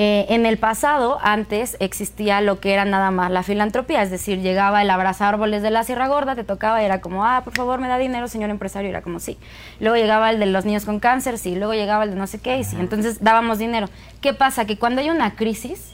[0.00, 4.40] Eh, en el pasado, antes, existía lo que era nada más la filantropía, es decir,
[4.40, 7.52] llegaba el abrazar árboles de la Sierra Gorda, te tocaba y era como, ah, por
[7.52, 9.38] favor, me da dinero, señor empresario, y era como, sí.
[9.80, 11.56] Luego llegaba el de los niños con cáncer, sí.
[11.56, 12.76] Luego llegaba el de no sé qué, y sí.
[12.78, 13.88] Entonces dábamos dinero.
[14.20, 14.66] ¿Qué pasa?
[14.66, 15.92] Que cuando hay una crisis,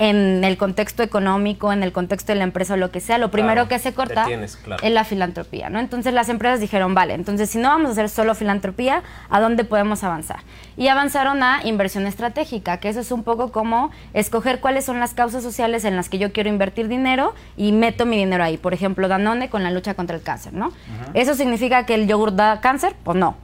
[0.00, 3.30] en el contexto económico, en el contexto de la empresa o lo que sea, lo
[3.30, 5.78] primero que se corta es la filantropía, ¿no?
[5.78, 9.62] Entonces las empresas dijeron, vale, entonces si no vamos a hacer solo filantropía, ¿a dónde
[9.64, 10.38] podemos avanzar?
[10.78, 15.12] Y avanzaron a inversión estratégica, que eso es un poco como escoger cuáles son las
[15.12, 18.56] causas sociales en las que yo quiero invertir dinero y meto mi dinero ahí.
[18.56, 20.72] Por ejemplo, Danone con la lucha contra el cáncer, ¿no?
[21.12, 22.94] ¿Eso significa que el yogur da cáncer?
[23.04, 23.36] Pues no.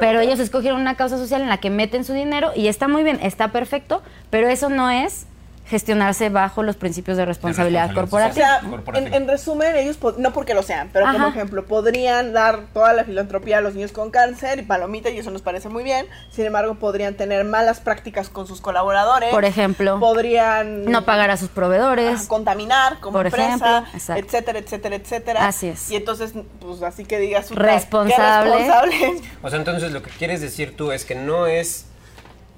[0.00, 3.04] pero ellos escogieron una causa social en la que meten su dinero y está muy
[3.04, 5.28] bien, está perfecto, pero eso no es
[5.68, 8.60] gestionarse bajo los principios de responsabilidad, corporativa.
[8.62, 12.94] O sea, en, resumen, ellos, no porque lo sean, pero como ejemplo, podrían dar toda
[12.94, 16.06] la filantropía a los niños con cáncer y palomita, y eso nos parece muy bien.
[16.30, 19.30] Sin embargo, podrían tener malas prácticas con sus colaboradores.
[19.30, 20.00] Por ejemplo.
[20.00, 20.86] Podrían...
[20.86, 22.26] No pagar a sus proveedores.
[22.26, 25.46] contaminar como empresa, etcétera, etcétera, etcétera.
[25.46, 25.90] Así es.
[25.90, 27.50] Y entonces, pues así que digas...
[27.50, 28.56] Responsable.
[28.56, 29.20] responsable.
[29.42, 31.84] O sea, entonces lo que quieres decir tú es que no es...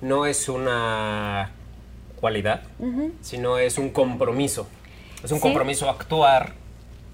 [0.00, 1.50] No es una
[2.20, 2.62] cualidad,
[3.20, 4.66] sino es un compromiso.
[5.22, 6.54] Es un compromiso actuar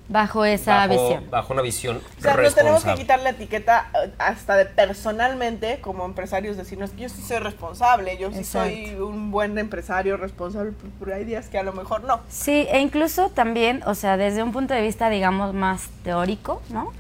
[0.09, 1.29] bajo esa visión.
[1.31, 5.81] Bajo una visión o sea, no tenemos que quitar la etiqueta eh, hasta de personalmente,
[5.81, 10.73] como empresarios, decirnos que yo sí soy responsable, yo sí soy un buen empresario responsable,
[11.01, 12.21] pero hay días que a lo mejor no.
[12.29, 16.93] Sí, e incluso también, o sea, desde un punto de vista, digamos, más teórico, ¿no?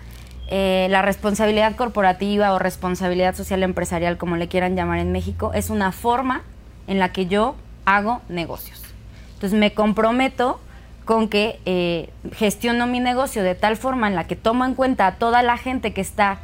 [0.49, 5.71] Eh, la responsabilidad corporativa o responsabilidad social empresarial, como le quieran llamar en México, es
[5.71, 6.42] una forma
[6.87, 8.83] en la que yo hago negocios.
[9.35, 10.61] Entonces me comprometo
[11.07, 15.07] con que eh, gestiono mi negocio de tal forma en la que tomo en cuenta
[15.07, 16.40] a toda la gente que está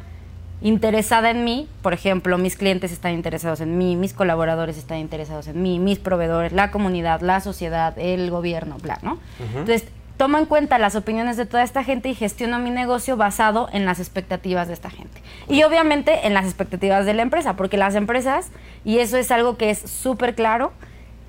[0.61, 5.47] interesada en mí, por ejemplo, mis clientes están interesados en mí, mis colaboradores están interesados
[5.47, 9.19] en mí, mis proveedores, la comunidad, la sociedad, el gobierno, bla, ¿no?
[9.39, 13.67] Entonces, tomo en cuenta las opiniones de toda esta gente y gestiono mi negocio basado
[13.73, 15.21] en las expectativas de esta gente.
[15.49, 18.49] Y obviamente en las expectativas de la empresa, porque las empresas,
[18.85, 20.71] y eso es algo que es súper claro,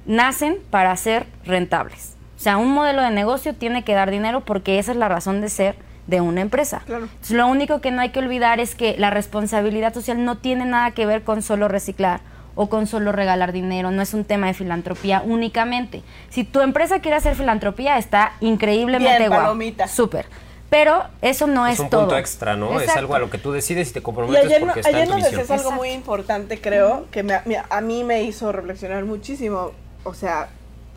[0.06, 2.14] nacen para ser rentables.
[2.36, 5.40] O sea, un modelo de negocio tiene que dar dinero porque esa es la razón
[5.40, 6.82] de ser de una empresa.
[7.30, 10.90] lo único que no hay que olvidar es que la responsabilidad social no tiene nada
[10.90, 12.20] que ver con solo reciclar
[12.54, 16.02] o con solo regalar dinero, no es un tema de filantropía únicamente.
[16.30, 19.58] Si tu empresa quiere hacer filantropía, está increíblemente guau.
[19.88, 20.26] Súper.
[20.70, 22.02] Pero eso no es, es un todo.
[22.02, 22.80] punto extra, ¿no?
[22.80, 25.08] Es algo a lo que tú decides y te comprometes ayer, porque está ayer en
[25.08, 27.24] tu nos decías algo muy importante, creo, que
[27.70, 29.72] a mí me hizo reflexionar muchísimo
[30.04, 30.48] o sea,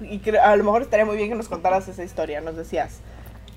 [0.02, 3.00] y a lo mejor estaría muy bien que nos contaras esa historia, nos decías,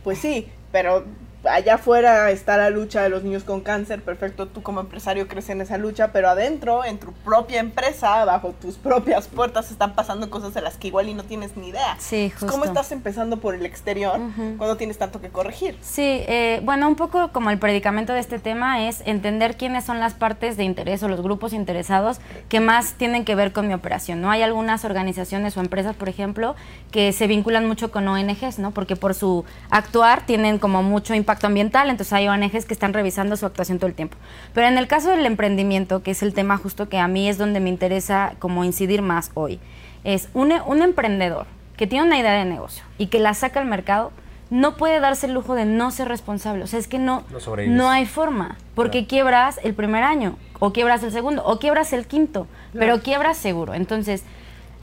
[0.02, 1.04] pues sí, pero
[1.44, 5.48] allá afuera está la lucha de los niños con cáncer, perfecto, tú como empresario crees
[5.48, 10.28] en esa lucha, pero adentro, en tu propia empresa, bajo tus propias puertas, están pasando
[10.30, 11.96] cosas de las que igual y no tienes ni idea.
[11.98, 12.46] Sí, justo.
[12.46, 14.20] ¿Cómo estás empezando por el exterior
[14.58, 15.78] cuando tienes tanto que corregir?
[15.80, 20.00] Sí, eh, bueno, un poco como el predicamento de este tema es entender quiénes son
[20.00, 23.74] las partes de interés o los grupos interesados que más tienen que ver con mi
[23.74, 24.30] operación, ¿no?
[24.30, 26.54] Hay algunas organizaciones o empresas, por ejemplo,
[26.90, 28.72] que se vinculan mucho con ONGs, ¿no?
[28.72, 32.92] Porque por su actuar tienen como mucho impacto impacto ambiental, entonces hay ONGs que están
[32.92, 34.16] revisando su actuación todo el tiempo.
[34.52, 37.38] Pero en el caso del emprendimiento, que es el tema justo que a mí es
[37.38, 39.60] donde me interesa como incidir más hoy,
[40.02, 43.66] es un, un emprendedor que tiene una idea de negocio y que la saca al
[43.66, 44.10] mercado,
[44.50, 46.64] no puede darse el lujo de no ser responsable.
[46.64, 47.22] O sea, es que no,
[47.68, 52.06] no, hay forma, porque quiebras el primer año, o quiebras el segundo, o quiebras el
[52.06, 53.74] quinto, pero quiebras seguro.
[53.74, 54.24] Entonces,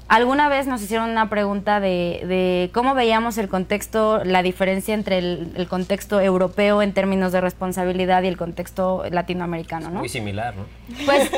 [0.08, 5.18] alguna vez nos hicieron una pregunta de, de cómo veíamos el contexto, la diferencia entre
[5.18, 10.00] el, el contexto europeo en términos de responsabilidad y el contexto latinoamericano, ¿no?
[10.00, 10.66] Muy similar, ¿no?
[11.06, 11.30] Pues,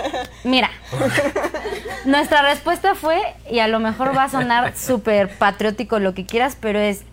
[0.43, 0.69] mira,
[2.05, 6.57] nuestra respuesta fue, y a lo mejor va a sonar súper patriótico lo que quieras,
[6.59, 7.03] pero es,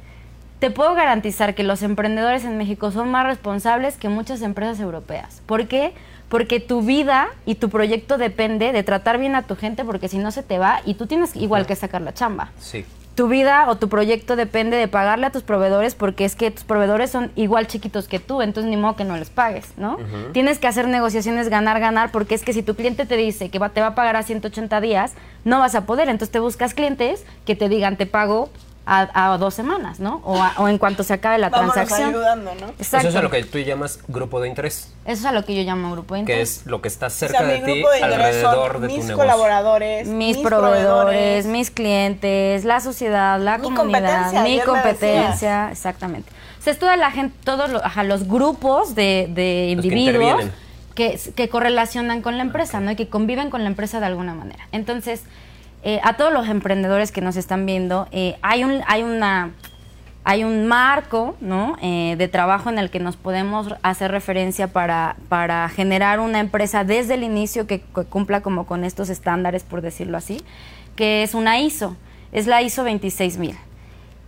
[0.58, 5.42] te puedo garantizar que los emprendedores en México son más responsables que muchas empresas europeas.
[5.46, 5.92] ¿Por qué?
[5.92, 5.94] Porque
[6.28, 10.30] tu vida y tu proyecto depende de tratar bien a tu gente, porque si no
[10.30, 12.84] se te va y tú tienes igual que sacar la chamba Sí.
[13.14, 16.64] tu vida o tu proyecto depende de pagarle a tus proveedores porque es que tus
[16.64, 19.96] proveedores son igual chiquitos que tú, entonces ni modo que no les pagues, ¿no?
[20.34, 23.58] Tienes que hacer negociaciones ganar, ganar, porque es que si tu cliente te dice que
[23.58, 26.74] va, te va a pagar a 180 días, no vas a poder, entonces te buscas
[26.74, 28.50] clientes que te digan te pago
[28.88, 30.20] a, a dos semanas, ¿no?
[30.24, 32.10] O, a- o en cuanto se acabe la Vámonos transacción.
[32.10, 32.68] ayudando, ¿no?
[32.78, 33.08] Exacto.
[33.08, 35.56] Eso es a lo que tú llamas grupo de interés, Eso es a lo que
[35.56, 36.58] yo llamo grupo de que interés.
[36.60, 39.04] es lo que está O cerca sea, de ti, de alrededor son de tu mis
[39.06, 39.16] negocio.
[39.16, 46.30] colaboradores, mis, proveedores, mis clientes, la sociedad, la Mi comunidad, competencia, mi competencia, exactamente.
[46.60, 49.88] O sea, es toda la gente, todos los, ajá, los grupos de, de Los que
[49.94, 50.44] individuos
[50.94, 52.90] que, que correlacionan con la empresa, ¿no?
[52.90, 54.66] Y que conviven con la empresa de alguna manera.
[54.72, 55.22] Entonces,
[55.88, 58.80] eh, a todos los emprendedores que nos están viendo, eh, hay un,
[60.66, 61.36] marco.
[61.80, 67.14] Eh, de trabajo en el que nos podemos hacer referencia para, generar una empresa desde
[67.14, 70.42] el inicio que, cumpla como con estos estándares, por decirlo así,
[70.96, 71.96] que es una ISO,
[72.32, 73.56] es la ISO 26000.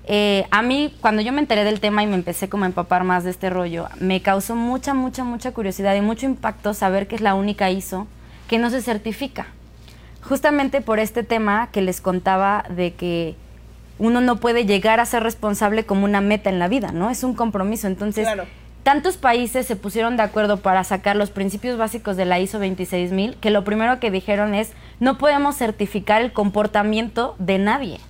[0.05, 3.25] Eh, a mí, cuando yo me enteré del tema y me empecé a empapar más
[3.25, 7.21] de este rollo, me causó mucha, mucha, mucha curiosidad y mucho impacto saber que es
[7.21, 8.07] la única ISO
[8.47, 9.58] que no se certifica.
[10.23, 13.35] Justamente por este tema que les contaba de que
[13.99, 17.11] uno no puede llegar a ser responsable como una meta en la vida, ¿no?
[17.11, 17.87] Es un compromiso.
[17.87, 18.45] Entonces, Claro.
[18.83, 23.37] tantos países se pusieron de acuerdo para sacar los principios básicos de la ISO 26000
[23.37, 28.01] que lo primero que dijeron es, no podemos certificar el comportamiento de nadie.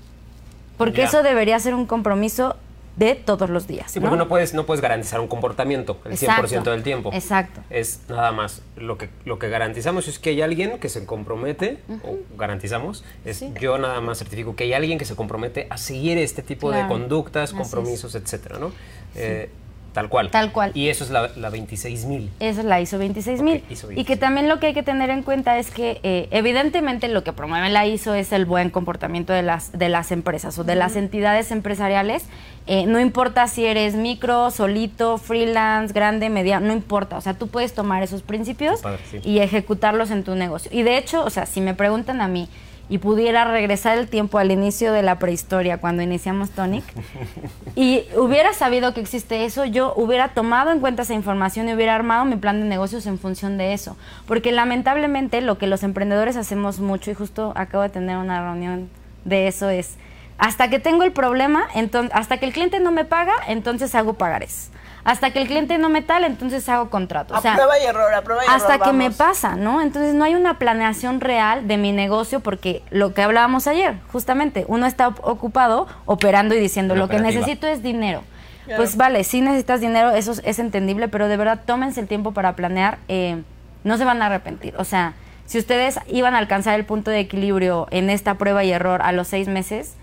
[0.76, 2.56] Porque eso debería ser un compromiso
[2.98, 3.90] de todos los días.
[3.92, 4.06] Sí, ¿no?
[4.06, 7.10] porque no puedes, no puedes garantizar un comportamiento el 100% del tiempo.
[7.12, 7.60] Exacto.
[7.70, 8.62] Es nada más.
[8.76, 13.44] Lo que, lo que garantizamos es que hay alguien que se compromete, o garantizamos, es
[13.60, 16.82] yo nada más certifico que hay alguien que se compromete a seguir este tipo Claro.
[16.82, 18.72] de conductas, compromisos, etcétera, ¿no?
[19.14, 19.48] Eh,
[19.92, 20.30] tal cual.
[20.30, 20.70] Tal cual.
[20.74, 22.30] Y eso es la, la 26000.
[22.40, 23.56] Esa es la ISO 26000.
[23.64, 26.28] Ok, ISO Y que también lo que hay que tener en cuenta es que eh,
[26.30, 30.58] evidentemente lo que promueve la ISO es el buen comportamiento de las, de las empresas
[30.58, 32.24] o de las entidades empresariales.
[32.70, 37.16] Eh, no importa si eres micro, solito, freelance, grande, media, no importa.
[37.16, 39.20] O sea, tú puedes tomar esos principios Qué padre, sí.
[39.24, 40.70] y ejecutarlos en tu negocio.
[40.72, 42.46] Y de hecho, o sea, si me preguntan a mí
[42.90, 46.84] y pudiera regresar el tiempo al inicio de la prehistoria, cuando iniciamos Tonic,
[47.74, 51.94] y hubiera sabido que existe eso, yo hubiera tomado en cuenta esa información y hubiera
[51.94, 53.96] armado mi plan de negocios en función de eso.
[54.26, 58.90] Porque lamentablemente lo que los emprendedores hacemos mucho, y justo acabo de tener una reunión
[59.24, 59.96] de eso, es
[60.38, 64.14] hasta que tengo el problema, entonces, hasta que el cliente no me paga, entonces hago
[64.14, 64.70] pagares.
[65.04, 67.34] Hasta que el cliente no me tal, entonces hago contrato.
[67.34, 69.80] O A prueba y error, a prueba y hasta error, que me pasa, ¿no?
[69.80, 74.64] Entonces no hay una planeación real de mi negocio porque lo que hablábamos ayer, justamente,
[74.68, 78.22] uno está ocupado operando y diciendo, En lo que necesito es dinero.
[78.66, 78.82] Claro.
[78.82, 82.32] Pues vale, si necesitas dinero, eso es, es entendible, pero de verdad tómense el tiempo
[82.32, 83.42] para planear, eh,
[83.84, 84.74] no se van a arrepentir.
[84.76, 85.14] O sea,
[85.46, 89.12] si ustedes iban a alcanzar el punto de equilibrio en esta prueba y error a
[89.12, 89.96] los seis meses,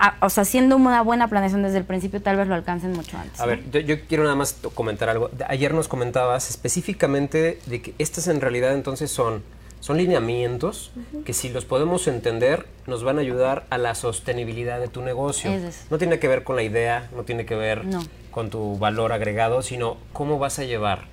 [0.00, 3.18] a- o sea, haciendo una buena planeación desde el principio, tal vez lo alcancen mucho
[3.18, 3.38] antes.
[3.40, 3.50] A ¿no?
[3.50, 5.30] ver, yo, yo quiero nada más comentar algo.
[5.48, 9.42] Ayer nos comentabas específicamente de que estas en realidad entonces son,
[9.80, 10.92] son lineamientos
[11.24, 15.50] que si los podemos entender nos van a ayudar a la sostenibilidad de tu negocio.
[15.52, 15.86] Es.
[15.90, 18.00] No tiene que ver con la idea, no tiene que ver No.
[18.30, 21.04] con tu valor agregado, sino cómo vas a llevar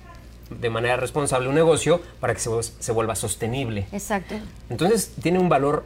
[0.50, 3.86] de manera responsable un negocio para que se, se vuelva sostenible.
[3.92, 4.34] Exacto.
[4.70, 5.84] Entonces tiene un valor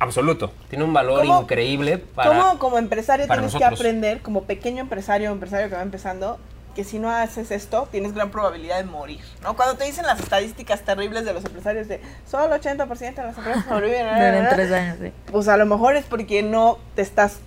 [0.00, 2.30] absoluto, tiene un valor ¿Cómo- increíble para...
[2.30, 3.68] ¿Cómo como empresario tienes nosotros.
[3.68, 6.38] que aprender, como pequeño empresario o empresario que va empezando,
[6.74, 9.54] que si no haces esto, tienes gran probabilidad de morir, ¿no?
[9.56, 13.64] Cuando te dicen las estadísticas terribles de los empresarios de solo 80% de las empresas
[13.68, 15.12] sobreviven, Duran tres años, sí.
[15.30, 17.38] pues a lo mejor es porque no te estás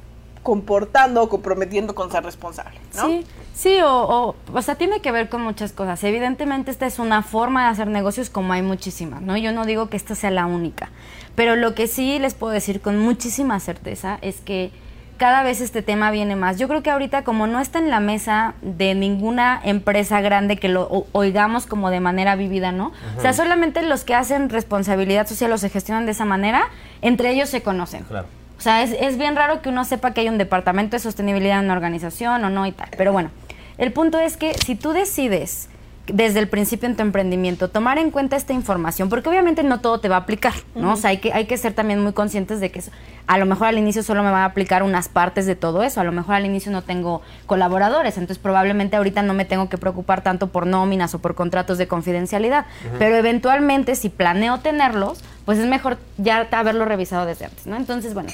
[0.44, 3.08] comportando o comprometiendo con ser responsable, ¿no?
[3.08, 6.04] Sí, sí, o, o, o sea, tiene que ver con muchas cosas.
[6.04, 9.38] Evidentemente esta es una forma de hacer negocios como hay muchísimas, ¿no?
[9.38, 10.90] Yo no digo que esta sea la única,
[11.36, 14.72] pero lo que sí les puedo decir con muchísima certeza es que
[15.18, 16.58] cada vez este tema viene más.
[16.58, 20.70] Yo creo que ahorita como no está en la mesa de ninguna empresa grande que
[20.70, 22.92] lo oigamos como de manera vivida, ¿no?
[23.18, 26.68] O sea, solamente los que hacen responsabilidad social o se gestionan de esa manera,
[27.02, 28.04] entre ellos se conocen.
[28.04, 28.28] Claro.
[28.58, 31.60] O sea, es, es bien raro que uno sepa que hay un departamento de sostenibilidad
[31.60, 32.90] en una organización o no y tal.
[32.98, 33.30] Pero bueno,
[33.78, 35.70] el punto es que si tú decides
[36.08, 40.00] desde el principio en tu emprendimiento, tomar en cuenta esta información, porque obviamente no todo
[40.02, 40.94] te va a aplicar, ¿no?
[40.94, 42.92] O sea, hay que, hay que ser también muy conscientes de que eso-
[43.26, 46.02] a lo mejor al inicio solo me van a aplicar unas partes de todo eso,
[46.02, 49.78] a lo mejor al inicio no tengo colaboradores, entonces probablemente ahorita no me tengo que
[49.78, 52.66] preocupar tanto por nóminas o por contratos de confidencialidad,
[53.00, 57.78] pero eventualmente si planeo tenerlos, pues es mejor ya haberlo revisado desde antes, ¿no?
[57.78, 58.30] Entonces, bueno,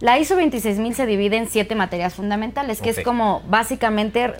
[0.00, 4.32] la ISO 26000 se divide en siete materias fundamentales, que es como básicamente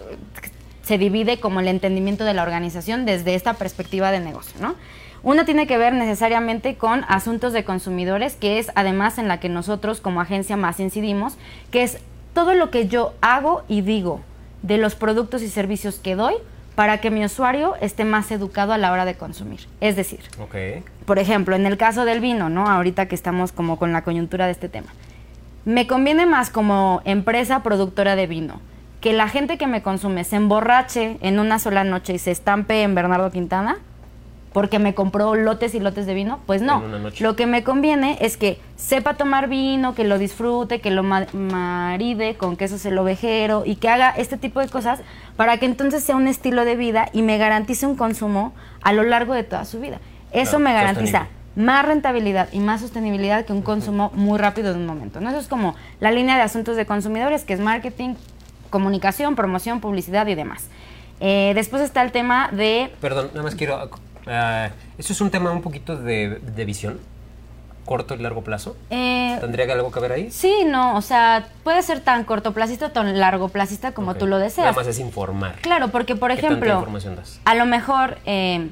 [0.89, 4.75] se divide como el entendimiento de la organización desde esta perspectiva de negocio, ¿no?
[5.23, 9.51] Una tiene que ver necesariamente con asuntos de consumidores, que es además en la que
[9.51, 11.37] nosotros como agencia más incidimos,
[11.71, 11.99] que es
[12.33, 14.23] todo lo que yo hago y digo
[14.63, 16.37] de los productos y servicios que doy
[16.75, 19.61] para que mi usuario esté más educado a la hora de consumir.
[19.83, 20.21] Es decir,
[21.05, 22.67] por ejemplo, en el caso del vino, ¿no?
[22.67, 24.89] Ahorita que estamos como con la coyuntura de este tema.
[25.67, 28.63] Me conviene más como empresa productora de vino
[29.01, 32.83] que la gente que me consume se emborrache en una sola noche y se estampe
[32.83, 33.77] en Bernardo Quintana
[34.53, 36.83] porque me compró lotes y lotes de vino, pues no.
[37.21, 41.27] Lo que me conviene es que sepa tomar vino, que lo disfrute, que lo ma-
[41.33, 45.01] maride con queso el ovejero y que haga este tipo de cosas
[45.37, 49.03] para que entonces sea un estilo de vida y me garantice un consumo a lo
[49.05, 50.01] largo de toda su vida.
[50.33, 51.65] Eso Claro, me garantiza sostenible.
[51.67, 55.21] más rentabilidad y más sostenibilidad que un consumo muy rápido de un momento.
[55.21, 55.29] ¿no?
[55.31, 58.15] Eso es como la línea de asuntos de consumidores, que es marketing,
[58.71, 60.69] comunicación, promoción, publicidad y demás.
[61.21, 63.91] Eh, después está el tema de Perdón, nada más quiero.
[64.27, 66.99] ah, ¿Eso es un tema un poquito de, de visión?
[67.85, 68.77] ¿Corto y largo plazo?
[68.91, 70.31] eh, ¿Tendría que algo que ver ahí?
[70.31, 74.67] Sí, no, o sea, puede ser tan cortoplacista o tan largoplacista como tú lo deseas.
[74.67, 75.55] Nada más es informar.
[75.63, 77.41] Claro, porque por ¿Qué tanta ejemplo, información das?
[77.47, 78.69] a lo mejor eh,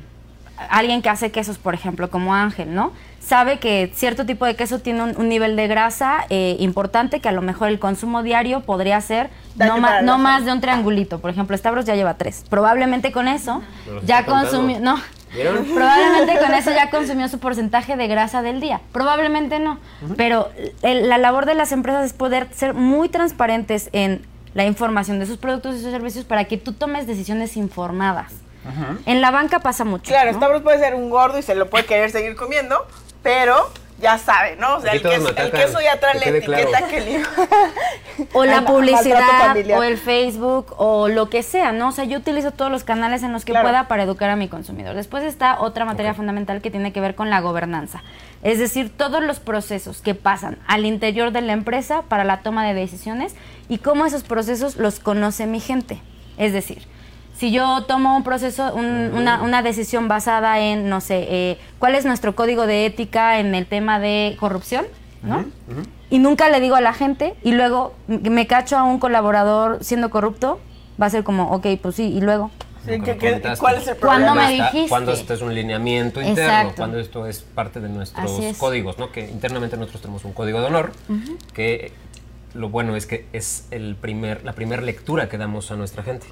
[0.70, 2.92] alguien que hace quesos, por ejemplo, como Ángel, ¿no?
[3.20, 7.28] Sabe que cierto tipo de queso tiene un, un nivel de grasa eh, importante que
[7.28, 11.18] a lo mejor el consumo diario podría ser no, ma- no más de un triangulito.
[11.20, 12.44] Por ejemplo, Stavros ya lleva tres.
[12.48, 13.62] Probablemente con eso
[14.04, 14.78] ya consumió...
[14.78, 14.96] No,
[15.34, 15.64] ¿Vieron?
[15.74, 18.80] Probablemente con eso ya consumió su porcentaje de grasa del día.
[18.92, 19.80] Probablemente no.
[20.16, 20.48] Pero
[20.82, 25.26] el- la labor de las empresas es poder ser muy transparentes en la información de
[25.26, 28.32] sus productos y sus servicios para que tú tomes decisiones informadas.
[29.06, 30.04] En la banca pasa mucho.
[30.04, 30.38] Claro, ¿no?
[30.38, 32.86] Stavros puede ser un gordo y se lo puede querer seguir comiendo,
[33.22, 34.76] pero ya sabe, ¿no?
[34.76, 36.86] O sea, el queso, el ya trae que la etiqueta claro.
[36.88, 37.22] que le...
[38.32, 41.88] O la publicidad, o el Facebook, o lo que sea, ¿no?
[41.88, 43.68] O sea, yo utilizo todos los canales en los que Claro.
[43.68, 44.94] pueda para educar a mi consumidor.
[44.94, 48.02] Después está otra materia fundamental que tiene que ver con la gobernanza.
[48.42, 52.66] Es decir, todos los procesos que pasan al interior de la empresa para la toma
[52.66, 53.34] de decisiones
[53.68, 56.00] y cómo esos procesos los conoce mi gente.
[56.38, 56.86] Es decir,
[57.36, 61.94] si yo tomo un proceso, un- una, una decisión basada en, no sé, eh, cuál
[61.94, 64.86] es nuestro código de ética en el tema de corrupción,
[65.22, 65.44] ¿no?
[66.08, 70.08] Y nunca le digo a la gente y luego me cacho a un colaborador siendo
[70.10, 70.60] corrupto,
[71.00, 72.50] va a ser como, ok, pues sí, y luego.
[72.84, 73.60] Sí, Nunca que- me que- comentaste.
[73.60, 74.46] ¿Cuál es el ¿Cuándo problema?
[74.48, 74.88] me está- dijiste?
[74.88, 76.74] Cuando esto es un lineamiento interno, Exacto.
[76.76, 79.10] cuando esto es parte de nuestros códigos, ¿no?
[79.10, 80.92] Que internamente nosotros tenemos un código de honor,
[81.52, 81.92] que
[82.54, 86.26] lo bueno es que es el primer, la primera lectura que damos a nuestra gente.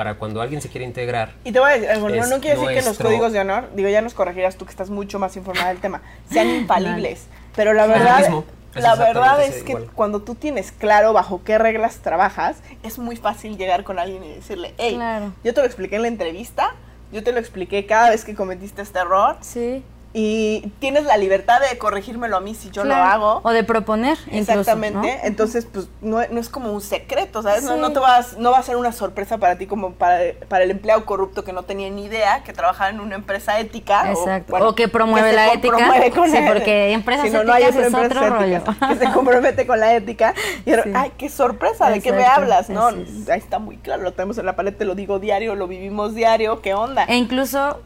[0.00, 2.56] Para cuando alguien se quiere integrar, Y te voy a decir algo, no, no quiere
[2.58, 5.18] decir que los nuestro- códigos de honor, digo, ya nos corregirás tú que estás mucho
[5.18, 6.00] más informada del tema,
[6.32, 7.26] sean infalibles.
[7.54, 9.90] Pero la verdad, mismo, es la verdad es que igual.
[9.94, 14.28] cuando tú tienes claro bajo qué reglas trabajas, es muy fácil llegar con alguien y
[14.36, 15.34] decirle, hey, Claro.
[15.44, 16.70] yo te lo expliqué en la entrevista,
[17.12, 19.84] yo te lo expliqué cada vez que cometiste este error Sí.
[20.12, 23.40] Y tienes la libertad de corregírmelo a mí si yo lo hago.
[23.44, 25.24] O de proponer, incluso, Exactamente, ¿no?
[25.24, 27.62] entonces pues no, no es como un secreto, ¿sabes?
[27.62, 27.80] No, Sí.
[27.80, 30.18] no te vas, no va a ser una sorpresa para ti como para,
[30.48, 34.10] para el empleado corrupto que no tenía ni idea que trabajaba en una empresa ética.
[34.10, 34.50] Exacto.
[34.50, 35.76] bueno, O que promueve la ética.
[36.16, 38.56] con Sí, la- porque empresas Si no, no hay éticas es otro rollo.
[38.56, 40.34] éticas, Que se compromete con la ética.
[40.66, 40.90] Y era, Sí.
[40.94, 42.68] ay, qué sorpresa, ¿de qué me hablas?
[42.68, 45.68] No, ahí está muy claro, lo tenemos en la pared, te lo digo diario, lo
[45.68, 47.04] vivimos diario, ¿qué onda?
[47.04, 47.80] E incluso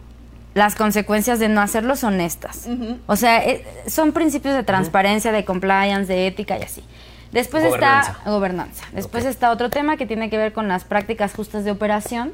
[0.54, 2.68] las consecuencias de no hacerlo son estas.
[3.06, 6.84] O sea, eh, son principios de transparencia, de compliance, de ética y así.
[7.32, 8.12] Después Gobernanza.
[8.12, 8.84] está gobernanza.
[8.92, 12.32] Después está otro tema que tiene que ver con las prácticas justas de operación,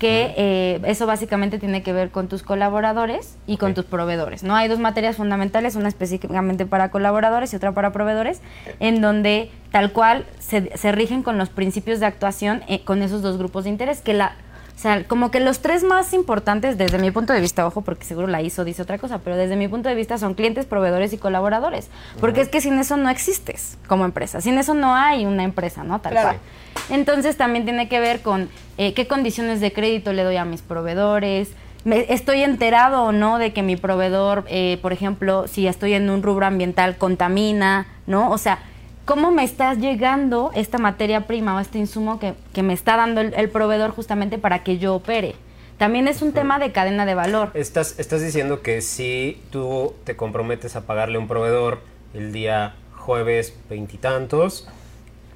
[0.00, 4.42] que eh, eso básicamente tiene que ver con tus colaboradores y con tus proveedores.
[4.42, 8.40] No hay dos materias fundamentales, una específicamente para colaboradores y otra para proveedores,
[8.80, 13.22] en donde tal cual se, se rigen con los principios de actuación eh, con esos
[13.22, 14.34] dos grupos de interés, que la
[14.74, 18.04] o sea, como que los tres más importantes desde mi punto de vista, ojo, porque
[18.04, 21.12] seguro la ISO dice otra cosa, pero desde mi punto de vista son clientes, proveedores
[21.12, 21.88] y colaboradores.
[22.20, 25.84] Porque es que sin eso no existes como empresa, sin eso no hay una empresa,
[25.84, 26.00] ¿no?
[26.00, 26.28] Tal Claro.
[26.30, 26.40] cual.
[26.90, 30.62] Entonces también tiene que ver con eh, qué condiciones de crédito le doy a mis
[30.62, 31.50] proveedores.
[31.84, 36.10] Me- ¿Estoy enterado o no de que mi proveedor, eh, por ejemplo, si estoy en
[36.10, 38.30] un rubro ambiental, contamina, ¿no?
[38.30, 38.58] O sea,
[39.04, 43.20] ¿cómo me está llegando esta materia prima o este insumo que, que me está dando
[43.20, 45.34] el, el proveedor justamente para que yo opere?
[45.78, 47.50] también es un tema de cadena de valor.
[47.54, 51.80] Estás, estás diciendo que si tú te comprometes a pagarle a un proveedor
[52.14, 54.68] el día jueves veintitantos,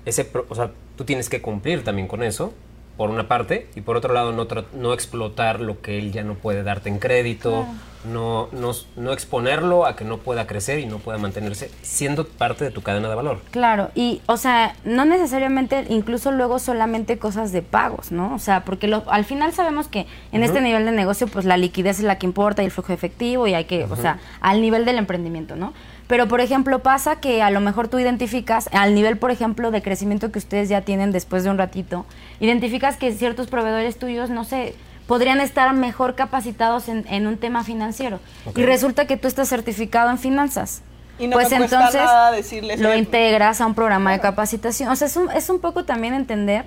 [0.05, 2.55] ese, pro- o sea, tú tienes que cumplir también con eso,
[2.97, 6.35] por una parte, y por otro lado no, no explotar lo que él ya no
[6.35, 7.67] puede darte en crédito,
[8.11, 12.65] no, no, no exponerlo a que no pueda crecer y no pueda mantenerse siendo parte
[12.65, 13.40] de tu cadena de valor.
[13.51, 18.33] Claro, y o sea, no necesariamente, incluso luego solamente cosas de pagos, ¿no?
[18.35, 21.57] O sea, porque lo- al final sabemos que en este nivel de negocio, pues la
[21.57, 24.61] liquidez es la que importa y el flujo efectivo y hay que, o sea, al
[24.63, 25.73] nivel del emprendimiento, ¿no?
[26.07, 29.83] Pero, por ejemplo, pasa que a lo mejor tú identificas, al nivel, por ejemplo, de
[29.83, 32.07] crecimiento que ustedes ya tienen después de un ratito,
[32.38, 34.75] identificas que ciertos proveedores tuyos, no sé,
[35.09, 38.21] podrían estar mejor capacitados en, en un tema financiero.
[38.54, 40.83] Y resulta que tú estás certificado en finanzas.
[41.19, 44.90] Y no pues me entonces nada decirles, lo "Oye, integras a un programa de capacitación.
[44.90, 46.67] O sea, es un, es un poco también entender,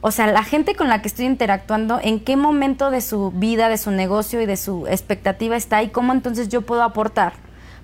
[0.00, 3.68] o sea, la gente con la que estoy interactuando, en qué momento de su vida,
[3.68, 7.34] de su negocio y de su expectativa está y cómo entonces yo puedo aportar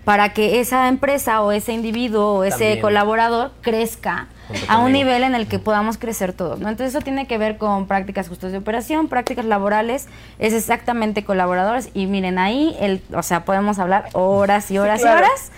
[0.09, 2.80] para que esa empresa o ese individuo o ese También.
[2.80, 4.28] colaborador crezca
[4.66, 6.70] a un nivel en el que podamos crecer todos, ¿no?
[6.70, 11.90] Entonces eso tiene que ver con prácticas justas de operación, prácticas laborales, es exactamente colaboradores
[11.92, 15.18] y miren ahí, el, o sea, podemos hablar horas y horas claro.
[15.18, 15.52] y horas.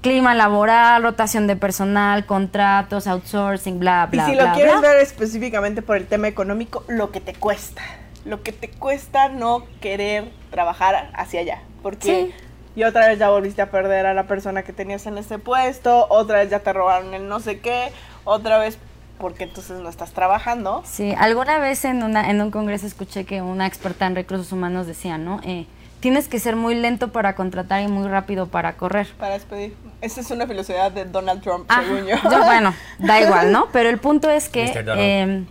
[0.00, 4.88] Clima laboral, rotación de personal, contratos, outsourcing, bla, Y bla, si bla, lo quieres bla.
[4.88, 7.82] ver específicamente por el tema económico, lo que te cuesta.
[8.24, 11.62] Lo que te cuesta no querer trabajar hacia allá.
[11.84, 12.34] Porque Sí.
[12.74, 16.06] Y otra vez ya volviste a perder a la persona que tenías en ese puesto,
[16.08, 17.92] otra vez ya te robaron el no sé qué,
[18.24, 18.78] otra vez
[19.18, 20.82] porque entonces no estás trabajando.
[20.84, 24.86] Sí, alguna vez en, una, en un congreso escuché que una experta en recursos humanos
[24.86, 25.40] decía, ¿no?
[25.44, 25.66] Eh,
[26.00, 29.06] tienes que ser muy lento para contratar y muy rápido para correr.
[29.18, 29.76] Para despedir.
[30.00, 31.82] Esa es una filosofía de Donald Trump, Ajá.
[31.84, 32.16] según yo.
[32.28, 33.68] Yo, bueno, da igual, ¿no?
[33.72, 35.44] Pero el punto es que,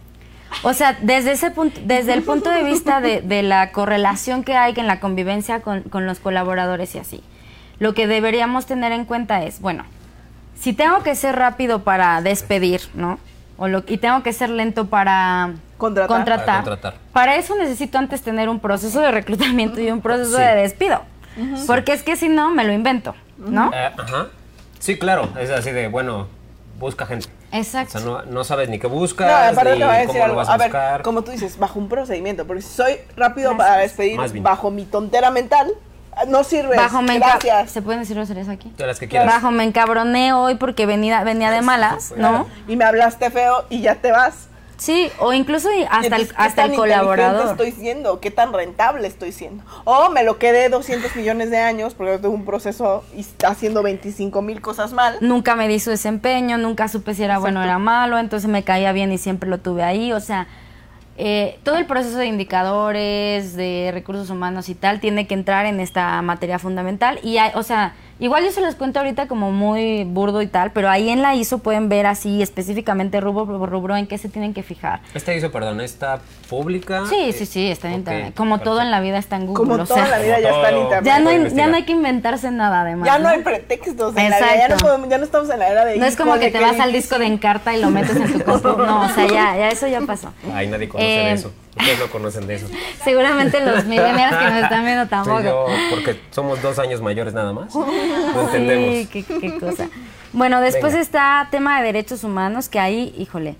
[0.63, 4.55] o sea, desde ese punto, desde el punto de vista de, de la correlación que
[4.55, 7.23] hay en la convivencia con, con los colaboradores y así,
[7.79, 9.85] lo que deberíamos tener en cuenta es, bueno,
[10.59, 13.17] si tengo que ser rápido para despedir, ¿no?
[13.57, 16.45] O lo, y tengo que ser lento para Contratar.
[16.45, 16.93] Para contratar.
[17.11, 20.43] para eso necesito antes tener un proceso de reclutamiento y un proceso Sí.
[20.43, 21.01] de despido.
[21.65, 23.71] Porque es que si no, me lo invento, ¿no?
[23.73, 24.27] Ajá.
[24.77, 26.27] Sí, claro, es así de, bueno,
[26.79, 27.27] busca gente.
[27.51, 27.99] O Exacto.
[27.99, 30.23] sea, no, no sabes ni qué No, buscas, aparte ni te voy a cómo lo
[30.25, 30.35] algo.
[30.37, 31.01] vas a, A ver, buscar.
[31.01, 35.31] como tú dices, bajo un procedimiento, porque si soy rápido para despedir bajo mi tontera
[35.31, 35.71] mental,
[36.27, 36.75] no sirve.
[36.75, 37.71] Bajo me Gracias.
[37.71, 38.71] ¿Se pueden decir groserías aquí?
[38.77, 39.27] De las que quieras.
[39.27, 42.47] Bajo me encabroné hoy porque venía, venía de malas, ¿no?
[42.67, 44.47] Y me hablaste feo y ya te vas.
[44.81, 47.51] Sí, o incluso hasta el, entonces, ¿qué hasta tan el colaborador.
[47.51, 48.19] estoy siendo?
[48.19, 49.63] ¿Qué tan rentable estoy siendo?
[49.83, 53.83] O me lo quedé 200 millones de años porque tuve un proceso y está haciendo
[53.83, 55.19] 25 mil cosas mal.
[55.21, 58.63] Nunca me di su desempeño, nunca supe si era bueno o era malo, entonces me
[58.63, 60.13] caía bien y siempre lo tuve ahí.
[60.13, 60.47] O sea,
[61.15, 65.79] eh, todo el proceso de indicadores, de recursos humanos y tal, tiene que entrar en
[65.79, 67.19] esta materia fundamental.
[67.21, 70.71] Y, hay- o sea, igual yo se los cuento ahorita como muy burdo y tal,
[70.71, 74.29] pero ahí en la ISO pueden ver así específicamente rubro por rubro en qué se
[74.29, 75.01] tienen que fijar.
[75.13, 77.03] Esta hizo, perdón, esta pública.
[77.09, 78.33] Sí, Eh, sí, sí, está en ok, internet.
[78.35, 78.85] Como todo perfecto.
[78.85, 79.57] en la vida está en Google.
[79.69, 80.83] Como o toda sea, la vida ya está en todo.
[80.83, 81.05] internet.
[81.05, 83.05] ya no, hay, ya no hay que inventarse nada además.
[83.07, 84.85] Ya no hay pretextos en la vida, ya no, Exacto.
[84.85, 86.91] podemos- ya no estamos en la era de No es como que te vas al
[86.93, 88.67] disco de Encarta y lo metes en tu compu.
[88.69, 90.31] No, o sea, ya, ya eso ya pasó.
[90.53, 91.51] Ay, nadie conoce Eh, de eso.
[91.77, 92.67] Ustedes no conocen de eso.
[93.03, 95.41] Seguramente los millennials que nos están viendo Sí, tampoco.
[95.41, 97.73] yo, porque somos dos años mayores nada más.
[97.75, 97.85] No
[98.45, 98.95] entendemos.
[98.95, 99.87] Sí, qué, qué cosa.
[100.33, 101.01] Bueno, después Venga.
[101.01, 103.55] está tema de derechos humanos, que ahí, híjole,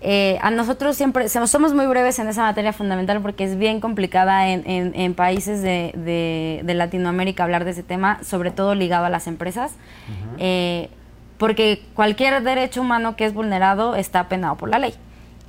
[0.00, 4.48] eh, a nosotros siempre somos muy breves en esa materia fundamental porque es bien complicada
[4.48, 9.06] en, en- en países de, de- de Latinoamérica hablar de ese tema, sobre todo ligado
[9.06, 9.72] a las empresas,
[10.38, 10.90] eh,
[11.38, 14.94] porque cualquier derecho humano que es vulnerado está penado por la ley.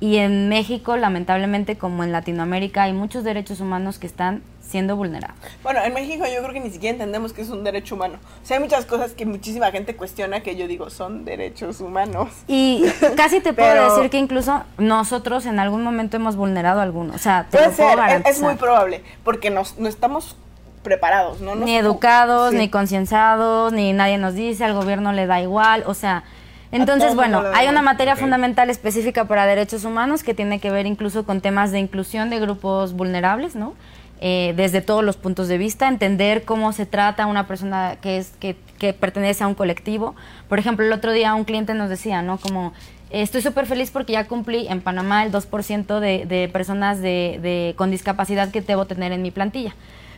[0.00, 5.34] Y en México, lamentablemente, como en Latinoamérica, hay muchos derechos humanos que están siendo vulnerados.
[5.62, 8.18] Bueno, en México yo creo que ni siquiera entendemos que es un derecho humano.
[8.42, 12.28] O sea, hay muchas cosas que muchísima gente cuestiona que yo digo son derechos humanos.
[12.46, 12.84] Y
[13.16, 17.14] casi te puedo Pero- decir que incluso nosotros en algún momento hemos vulnerado alguno.
[17.14, 20.36] O sea, te Puede lo puedo ser, es- muy probable, porque nos, no estamos
[20.82, 21.54] preparados, ¿no?
[21.56, 22.58] Nos- ni educados, Sí.
[22.58, 26.22] ni concienciados, ni nadie nos dice, al gobierno le da igual, o sea,
[26.70, 31.24] entonces bueno, hay una materia fundamental específica para derechos humanos que tiene que ver incluso
[31.24, 33.74] con temas de inclusión de grupos vulnerables, ¿no?
[34.20, 38.18] Eh, desde todos los puntos de vista, entender cómo se trata a una persona que
[38.18, 40.16] es que, que pertenece a un colectivo.
[40.48, 42.36] Por ejemplo, el otro día un cliente nos decía, ¿no?
[42.36, 42.72] Como
[43.10, 47.38] eh, estoy súper feliz porque ya cumplí en Panamá el 2% de, de personas de,
[47.40, 49.74] de- con discapacidad que debo tener en mi plantilla.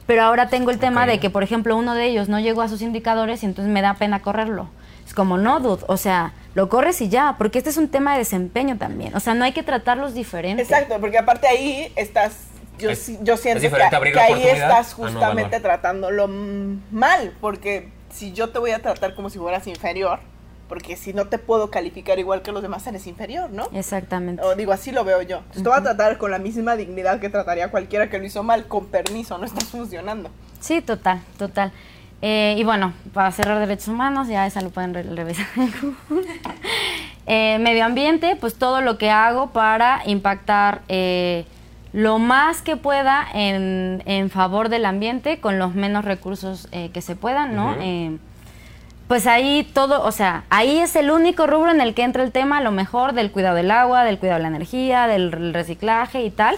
[0.07, 2.69] Pero ahora tengo el tema de que, por ejemplo, uno de ellos no llegó a
[2.69, 4.69] sus indicadores y entonces me da pena correrlo.
[5.11, 8.13] Es como, no, dude, o sea, lo corres y ya, porque este es un tema
[8.13, 9.13] de desempeño también.
[9.17, 10.71] O sea, no hay que tratarlos diferentes.
[10.71, 12.35] Exacto, porque aparte ahí estás
[12.79, 15.63] yo, Es- sí- yo siento es que, diferente ahí estás no justamente evaluar.
[15.63, 20.21] tratándolo mm, mal, porque si yo te voy a tratar como si fueras inferior,
[20.69, 23.67] porque si no te puedo calificar igual que los demás, eres inferior, ¿no?
[23.73, 24.41] Exactamente.
[24.45, 25.39] O digo, así lo veo yo.
[25.39, 28.45] Entonces te voy a tratar con la misma dignidad que trataría cualquiera que lo hizo
[28.45, 30.31] mal, con permiso, no estás funcionando.
[30.61, 31.73] Sí, total, total.
[32.23, 35.47] Eh, y bueno, para cerrar derechos humanos, ya esa lo pueden re- revisar.
[37.27, 41.45] Eh, medio ambiente, pues todo lo que hago para impactar eh,
[41.93, 47.01] lo más que pueda en, en favor del ambiente con los menos recursos eh, que
[47.03, 47.77] se puedan, ¿no?
[47.81, 48.17] Eh,
[49.07, 52.33] pues ahí todo, o sea, ahí es el único rubro en el que entra el
[52.33, 56.23] tema, a lo mejor, del cuidado del agua, del cuidado de la energía, del reciclaje
[56.25, 56.57] y tal,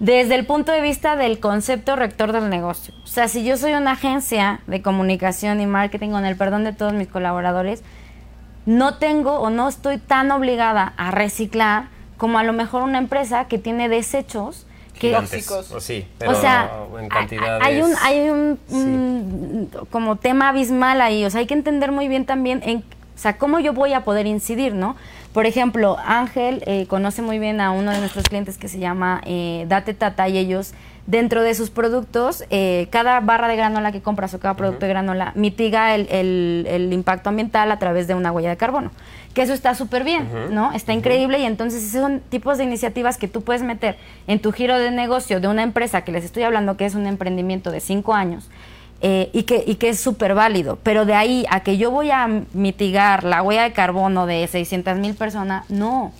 [0.00, 2.92] desde el punto de vista del concepto rector del negocio.
[3.04, 6.72] O sea, si yo soy una agencia de comunicación y marketing, con el perdón de
[6.72, 7.82] todos mis colaboradores,
[8.66, 11.84] no tengo o no estoy tan obligada a reciclar
[12.16, 14.66] como a lo mejor una empresa que tiene desechos
[14.98, 15.70] que Tóxicos.
[15.72, 17.62] O sí, pero o sea, en hay- cantidades.
[17.66, 18.74] hay un, hay un, Sí.
[18.76, 23.18] un como tema abismal ahí, o sea, hay que entender muy bien también en, o
[23.18, 24.96] sea, cómo yo voy a poder incidir, ¿no?
[25.34, 29.20] Por ejemplo, Ángel eh, conoce muy bien a uno de nuestros clientes que se llama
[29.26, 30.74] eh, Date Tata y ellos
[31.08, 34.90] dentro de sus productos, eh, cada barra de granola que compras o cada producto de
[34.90, 38.92] granola mitiga el, el- el impacto ambiental a través de una huella de carbono.
[39.34, 40.72] Que eso está súper bien, ¿no?
[40.72, 43.96] Está increíble y entonces esos son tipos de iniciativas que tú puedes meter
[44.28, 47.08] en tu giro de negocio de una empresa que les estoy hablando que es un
[47.08, 48.48] emprendimiento de cinco años
[49.00, 50.78] eh, y, que, y que es súper válido.
[50.82, 54.96] Pero de ahí a que yo voy a mitigar la huella de carbono de 600
[54.98, 56.12] mil personas, no.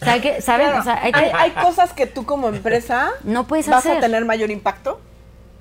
[0.00, 0.66] O sea, hay que, ¿saben?
[0.66, 3.78] Claro, O sea, hay que- hay, hay cosas que tú como empresa No puedes vas
[3.86, 3.98] hacer.
[3.98, 5.00] a tener mayor impacto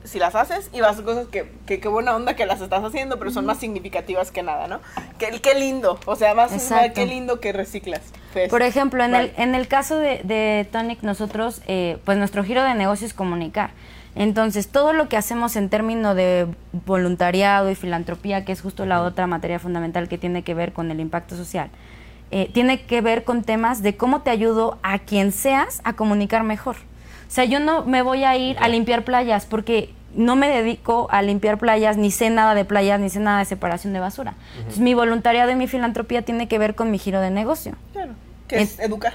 [0.04, 2.84] si las haces y vas a cosas que, que qué buena onda que las estás
[2.84, 4.82] haciendo, pero son más significativas que nada, ¿no?
[5.18, 6.92] Que, qué lindo, o sea, vas a Exacto.
[6.96, 8.02] qué lindo que reciclas.
[8.34, 9.32] Pues, Por ejemplo, en, vale.
[9.38, 13.14] el, en el caso de, de Tonic, nosotros, eh, pues nuestro giro de negocio es
[13.14, 13.70] comunicar.
[14.16, 16.48] Entonces, todo lo que hacemos en términos de
[16.86, 20.92] voluntariado y filantropía, que es justo la otra materia fundamental que tiene que ver con
[20.92, 21.70] el impacto social,
[22.32, 26.44] eh, tiene que ver con temas de cómo te ayudo a quien seas a comunicar
[26.44, 26.76] mejor.
[27.28, 31.08] O sea, yo no me voy a ir a limpiar playas porque no me dedico
[31.10, 34.36] a limpiar playas, ni sé nada de playas, ni sé nada de separación de basura.
[34.58, 38.14] Entonces, mi voluntariado y mi filantropía tiene que ver con mi giro de negocio Claro,
[38.48, 39.14] que es educar.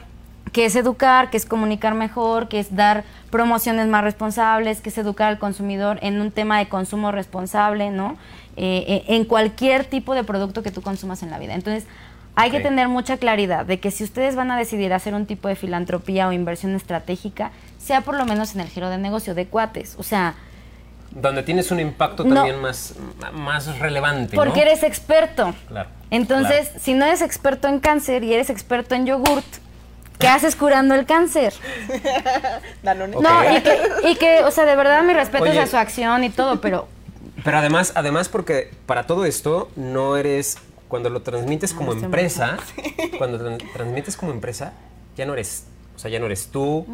[0.53, 4.99] Que es educar, que es comunicar mejor, que es dar promociones más responsables, que es
[4.99, 8.17] educar al consumidor en un tema de consumo responsable, ¿no?
[8.57, 11.55] Eh, eh, en cualquier tipo de producto que tú consumas en la vida.
[11.55, 11.87] Entonces,
[12.35, 15.49] hay que tener mucha claridad de que si ustedes van a decidir hacer un tipo
[15.49, 19.47] de filantropía o inversión estratégica, sea por lo menos en el giro de negocio de
[19.47, 19.97] cuates.
[19.99, 20.35] O sea,
[21.11, 22.35] Donde tienes un impacto No.
[22.37, 22.95] también más,
[23.33, 24.37] más relevante.
[24.37, 24.43] ¿no?
[24.45, 25.55] porque eres experto.
[25.69, 25.89] Claro.
[26.11, 29.45] Entonces, si no eres experto en cáncer y eres experto en yogurt,
[30.19, 31.53] ¿qué haces curando el cáncer?
[32.83, 33.17] Danone.
[33.17, 33.79] No, y que,
[34.11, 35.61] y que, o sea, de verdad mi respeto Oye.
[35.61, 36.89] a su acción y todo, pero
[37.45, 40.59] Pero además, además porque para todo esto no eres
[40.89, 42.57] cuando lo transmites como empresa,
[43.19, 44.73] cuando tran- transmites como empresa,
[45.17, 45.67] ya no eres,
[45.97, 46.87] o sea, ya no eres tú,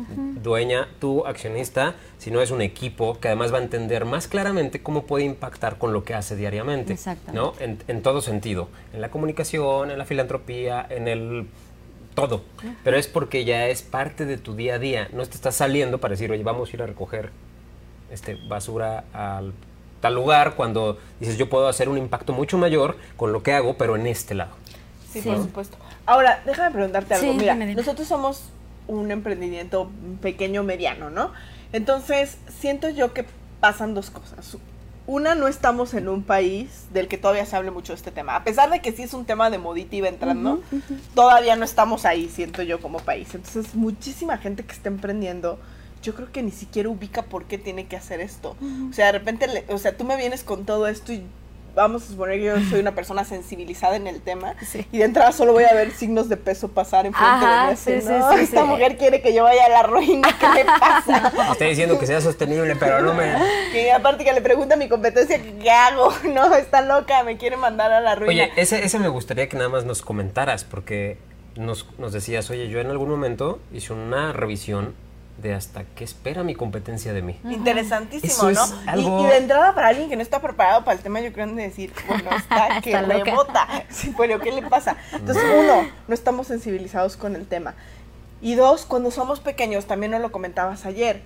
[0.43, 5.05] dueña, tú accionista, sino es un equipo que además va a entender más claramente cómo
[5.05, 7.39] puede impactar con lo que hace diariamente, Exactamente.
[7.41, 7.53] ¿no?
[7.61, 11.47] En, en todo sentido, en la comunicación, en la filantropía, en el
[12.15, 12.43] todo.
[12.83, 15.09] Pero es porque ya es parte de tu día a día.
[15.13, 17.31] No te estás saliendo para decir, oye, vamos a ir a recoger
[18.11, 19.53] este, basura al
[20.01, 23.79] tal lugar cuando dices, yo puedo hacer un impacto mucho mayor con lo que hago,
[23.79, 24.51] pero en este lado.
[25.11, 25.79] Sí, por supuesto.
[26.05, 27.33] Ahora, déjame preguntarte algo.
[27.33, 28.51] Sí, Mira, nosotros somos
[28.87, 29.91] un emprendimiento
[30.21, 31.33] pequeño, mediano, ¿no?
[31.73, 33.25] Entonces, siento yo que
[33.61, 34.59] pasan dos cosas.
[35.07, 38.37] Una, no estamos en un país del que todavía se hable mucho de este tema.
[38.37, 40.63] A pesar de que sí es un tema de modita y va entrando,
[41.15, 43.29] todavía no estamos ahí, siento yo, como país.
[43.35, 45.59] Entonces, muchísima gente que está emprendiendo,
[46.03, 48.57] yo creo que ni siquiera ubica por qué tiene que hacer esto.
[48.91, 51.23] O sea, de repente, le- o sea, tú me vienes con todo esto y
[51.75, 54.87] vamos a suponer que yo soy una persona sensibilizada en el tema Sí.
[54.93, 57.77] y de entrada solo voy a ver signos de peso pasar enfrente Ajá, de mí.
[57.77, 58.33] sí, ¿no?
[58.33, 61.33] sí, Esta mujer quiere que yo vaya a la ruina, ¿qué le pasa?
[61.53, 63.35] Estoy diciendo que sea sostenible, pero no me...
[63.73, 67.57] que aparte que le pregunta a mi competencia qué hago, no, está loca, me quiere
[67.57, 68.45] mandar a la ruina.
[68.45, 71.19] Oye, ese, ese me gustaría que nada más nos comentaras, porque
[71.57, 74.95] nos, nos decías, oye, yo en algún momento hice una revisión
[75.39, 77.39] de hasta qué espera mi competencia de mí.
[77.45, 78.85] Interesantísimo, Eso ¿no?
[78.85, 81.33] Y- algo- Y, de entrada para alguien que no está preparado para el tema, yo
[81.33, 83.67] creo en decir, bueno, está que rebota.
[83.91, 84.97] Sí, pero ¿qué le pasa?
[85.13, 87.75] Entonces, uno, no estamos sensibilizados con el tema.
[88.41, 91.21] Y dos, cuando somos pequeños, también nos lo comentabas ayer,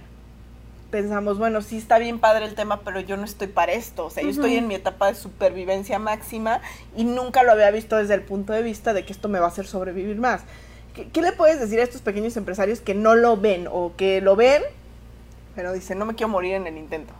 [0.90, 4.06] pensamos, bueno, sí está bien padre el tema, pero yo no estoy para esto.
[4.06, 6.60] O sea, yo estoy en mi etapa de supervivencia máxima
[6.96, 9.46] y nunca lo había visto desde el punto de vista de que esto me va
[9.46, 10.42] a hacer sobrevivir más.
[10.94, 14.20] ¿Qué, qué le puedes decir a estos pequeños empresarios que no lo ven o que
[14.20, 14.62] lo ven,
[15.54, 17.12] pero dice, no me quiero morir en el intento.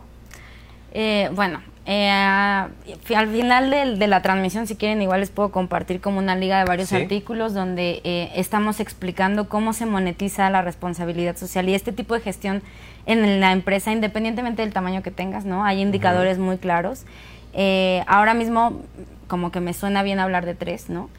[0.91, 6.01] Eh, bueno, eh, al final de, de, la transmisión, si quieren, igual les puedo compartir
[6.01, 6.95] como una liga de varios Sí.
[6.95, 12.21] artículos donde eh, estamos explicando cómo se monetiza la responsabilidad social y este tipo de
[12.21, 12.61] gestión
[13.05, 15.63] en la empresa, independientemente del tamaño que tengas, ¿no?
[15.65, 17.05] Hay indicadores muy claros.
[17.53, 18.81] Eh, ahora mismo,
[19.27, 21.09] como que me suena bien hablar de tres, ¿no?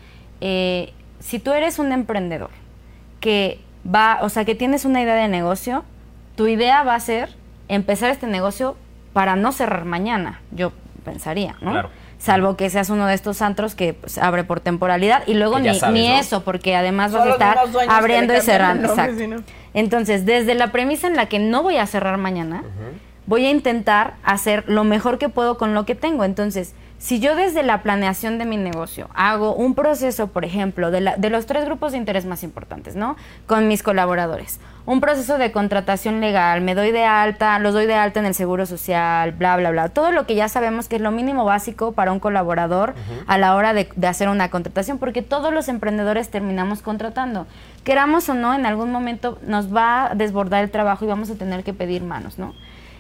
[0.41, 2.51] Eh, si tú eres un emprendedor
[3.21, 5.85] que va, o sea, que tienes una idea de negocio,
[6.37, 7.37] tu idea va a ser
[7.69, 8.77] empezar este negocio
[9.13, 10.73] para no cerrar mañana, yo
[11.05, 11.73] pensaría, ¿no?
[11.73, 11.91] Claro.
[12.19, 15.75] Salvo que seas uno de estos antros que pues, abre por temporalidad y luego ni,
[15.75, 16.19] sabes, ni ¿no?
[16.19, 17.59] eso, porque además vas a estar
[17.89, 18.89] abriendo y cerrando.
[18.89, 19.43] Exacto.
[19.73, 22.63] Entonces, desde la premisa en la que no voy a cerrar mañana,
[23.27, 26.25] voy a intentar hacer lo mejor que puedo con lo que tengo.
[26.25, 31.01] Entonces, si yo desde la planeación de mi negocio hago un proceso, por ejemplo, de,
[31.01, 33.17] la- de los tres grupos de interés más importantes, ¿no?
[33.47, 34.61] Con mis colaboradores.
[34.85, 38.35] Un proceso de contratación legal, me doy de alta, los doy de alta en el
[38.35, 39.89] seguro social, bla, bla, bla.
[39.89, 42.95] Todo lo que ya sabemos que es lo mínimo básico para un colaborador
[43.27, 47.47] a la hora de, de hacer una contratación, porque todos los emprendedores terminamos contratando.
[47.83, 51.35] Queramos o no, en algún momento nos va a desbordar el trabajo y vamos a
[51.37, 52.55] tener que pedir manos, ¿no?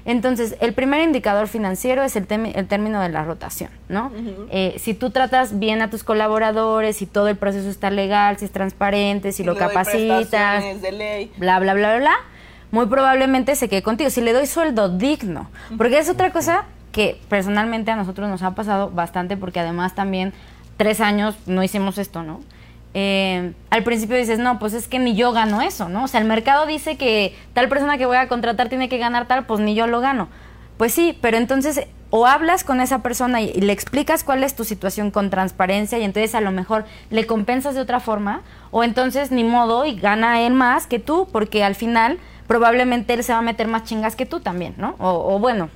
[0.04, 4.10] Entonces, el primer indicador financiero es el, el término de la rotación, ¿no?
[4.50, 8.46] Eh, si tú tratas bien a tus colaboradores, si todo el proceso está legal, si
[8.46, 11.32] es transparente, si Y lo capacitas, de ley.
[11.36, 12.14] bla, bla, bla, bla, bla,
[12.70, 14.10] muy probablemente se quede contigo.
[14.10, 18.54] Si le doy sueldo digno, porque es otra cosa que personalmente a nosotros nos ha
[18.54, 20.32] pasado bastante, porque además también
[20.76, 22.40] tres años no hicimos esto, ¿no?
[22.94, 26.04] Eh, al principio dices, no, pues es que ni yo gano eso, ¿no?
[26.04, 29.26] O sea, el mercado dice que tal persona que voy a contratar tiene que ganar
[29.26, 30.28] tal, pues ni yo lo gano.
[30.76, 34.64] Pues sí, pero entonces o hablas con esa persona y, le explicas cuál es tu
[34.64, 39.30] situación con transparencia y entonces a lo mejor le compensas de otra forma o entonces
[39.30, 42.18] ni modo y gana él más que tú porque al final
[42.48, 44.96] probablemente él se va a meter más chingas que tú también, ¿no?
[44.98, 45.70] O, o bueno,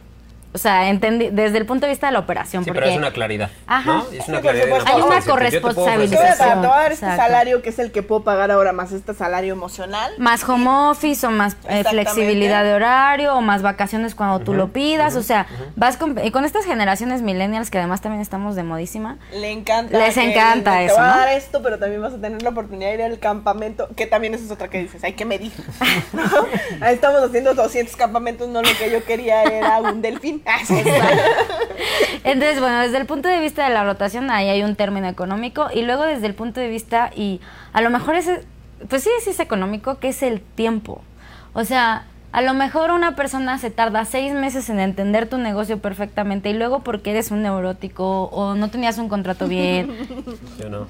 [0.55, 2.62] o sea, entendí, desde el punto de vista de la operación.
[2.64, 3.50] Sí, porque pero es una claridad.
[3.66, 3.92] Ajá.
[3.92, 4.07] ¿no?
[4.12, 4.66] Es una Sí, claridad.
[4.86, 6.61] Hay una te Te a corresponsabilización.
[6.62, 9.52] te voy a este salario que es el que puedo pagar ahora más este salario
[9.52, 10.12] emocional.
[10.18, 14.68] más home office o más eh, flexibilidad de horario o más vacaciones cuando tú lo
[14.68, 15.46] pidas, o sea,
[15.76, 19.18] vas con, y con estas generaciones millennials que además también estamos de modísima.
[19.32, 19.98] Le encanta.
[19.98, 21.16] Les encanta te eso, voy a ¿no?
[21.18, 24.34] dar esto, pero también vas a tener la oportunidad de ir al campamento, que también
[24.34, 25.52] esa es otra que dices, hay que medir.
[26.12, 26.22] ¿no?
[26.80, 30.42] Ahí estamos haciendo 200 campamentos, no lo que yo quería era un delfín.
[30.47, 30.59] Ah.
[32.24, 35.68] Entonces, bueno, desde el punto de vista de la rotación, ahí hay un término económico.
[35.74, 37.40] Y luego desde el punto de vista, y
[37.72, 38.30] a lo mejor es,
[38.88, 41.03] pues sí, sí es económico, que es el tiempo.
[41.53, 45.78] O sea, a lo mejor una persona se tarda seis meses en entender tu negocio
[45.78, 49.88] perfectamente y luego porque eres un neurótico o no tenías un contrato bien
[50.59, 50.88] Yo no.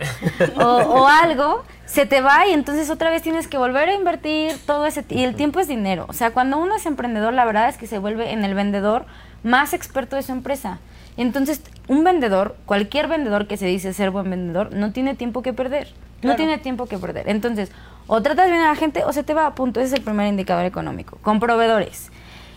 [0.56, 4.56] o, o algo, se te va y entonces otra vez tienes que volver a invertir
[4.66, 6.06] todo ese y el tiempo es dinero.
[6.08, 9.04] O sea, cuando uno es emprendedor, la verdad es que se vuelve en el vendedor
[9.42, 10.78] más experto de su empresa.
[11.16, 15.52] Entonces, un vendedor, cualquier vendedor que se dice ser buen vendedor, no tiene tiempo que
[15.52, 15.92] perder.
[16.22, 17.28] No tiene tiempo que perder.
[17.28, 17.72] Entonces,
[18.06, 19.80] o tratas bien a la gente o se te va a punto.
[19.80, 21.18] Ese es el primer indicador económico.
[21.20, 22.10] Con proveedores.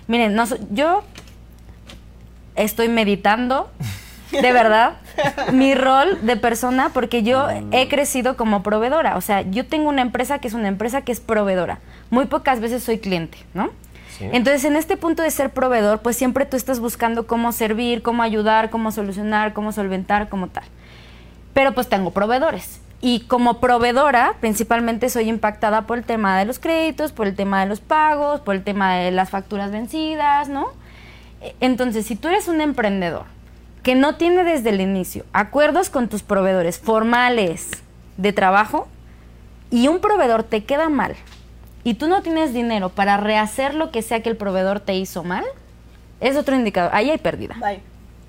[0.08, 1.04] Miren, no yo
[2.56, 3.70] estoy meditando,
[4.32, 4.94] de verdad,
[5.54, 9.18] mi rol de persona, porque yo he crecido como proveedora.
[9.18, 11.80] O sea, yo tengo una empresa que es una empresa que es proveedora.
[12.10, 13.70] Muy pocas veces soy cliente, ¿no?
[14.18, 14.30] Sí.
[14.32, 18.24] Entonces, en este punto de ser proveedor, pues siempre tú estás buscando cómo servir, cómo
[18.24, 20.64] ayudar, cómo solucionar, cómo solventar, como tal.
[21.54, 22.80] Pero pues tengo proveedores.
[23.02, 27.62] Y como proveedora, principalmente soy impactada por el tema de los créditos, por el tema
[27.62, 30.70] de los pagos, por el tema de las facturas vencidas, ¿no?
[31.60, 33.35] Entonces, si tú eres un emprendedor
[33.86, 37.70] que no tiene desde el inicio acuerdos con tus proveedores formales
[38.18, 38.88] de trabajo
[39.70, 41.16] y un proveedor te queda mal
[41.84, 45.24] y tú no tienes dinero para rehacer lo que sea que el proveedor te hizo
[45.24, 45.44] mal,
[46.20, 46.90] es otro indicador.
[46.96, 47.56] Ahí hay pérdida.
[47.60, 47.80] Bye.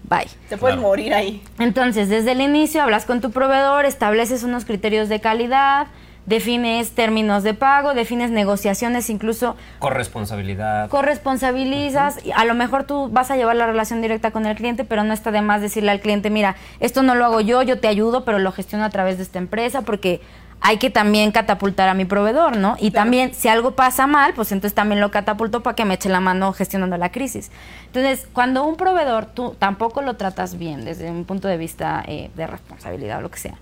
[0.04, 0.28] Bye.
[0.50, 0.88] Te puedes Claro.
[0.88, 1.42] morir ahí.
[1.58, 5.86] Entonces, desde el inicio hablas con tu proveedor, estableces unos criterios de calidad,
[6.26, 10.88] defines términos de pago, defines negociaciones, incluso Corresponsabilidad.
[10.90, 12.24] corresponsabilizas.
[12.24, 15.04] y A lo mejor tú vas a llevar la relación directa con el cliente, pero
[15.04, 17.88] no está de más decirle al cliente, mira, esto no lo hago yo, yo te
[17.88, 20.20] ayudo, pero lo gestiono a través de esta empresa, porque
[20.62, 22.76] hay que también catapultar a mi proveedor, ¿no?
[22.80, 26.08] Y también, si algo pasa mal, pues entonces también lo catapulto para que me eche
[26.08, 27.50] la mano gestionando la crisis.
[27.86, 32.30] Entonces, cuando un proveedor tú tampoco lo tratas bien desde un punto de vista eh,
[32.34, 33.54] de responsabilidad o lo que sea,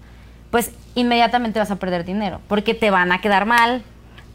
[0.55, 3.83] pues inmediatamente vas a perder dinero, porque te van a quedar mal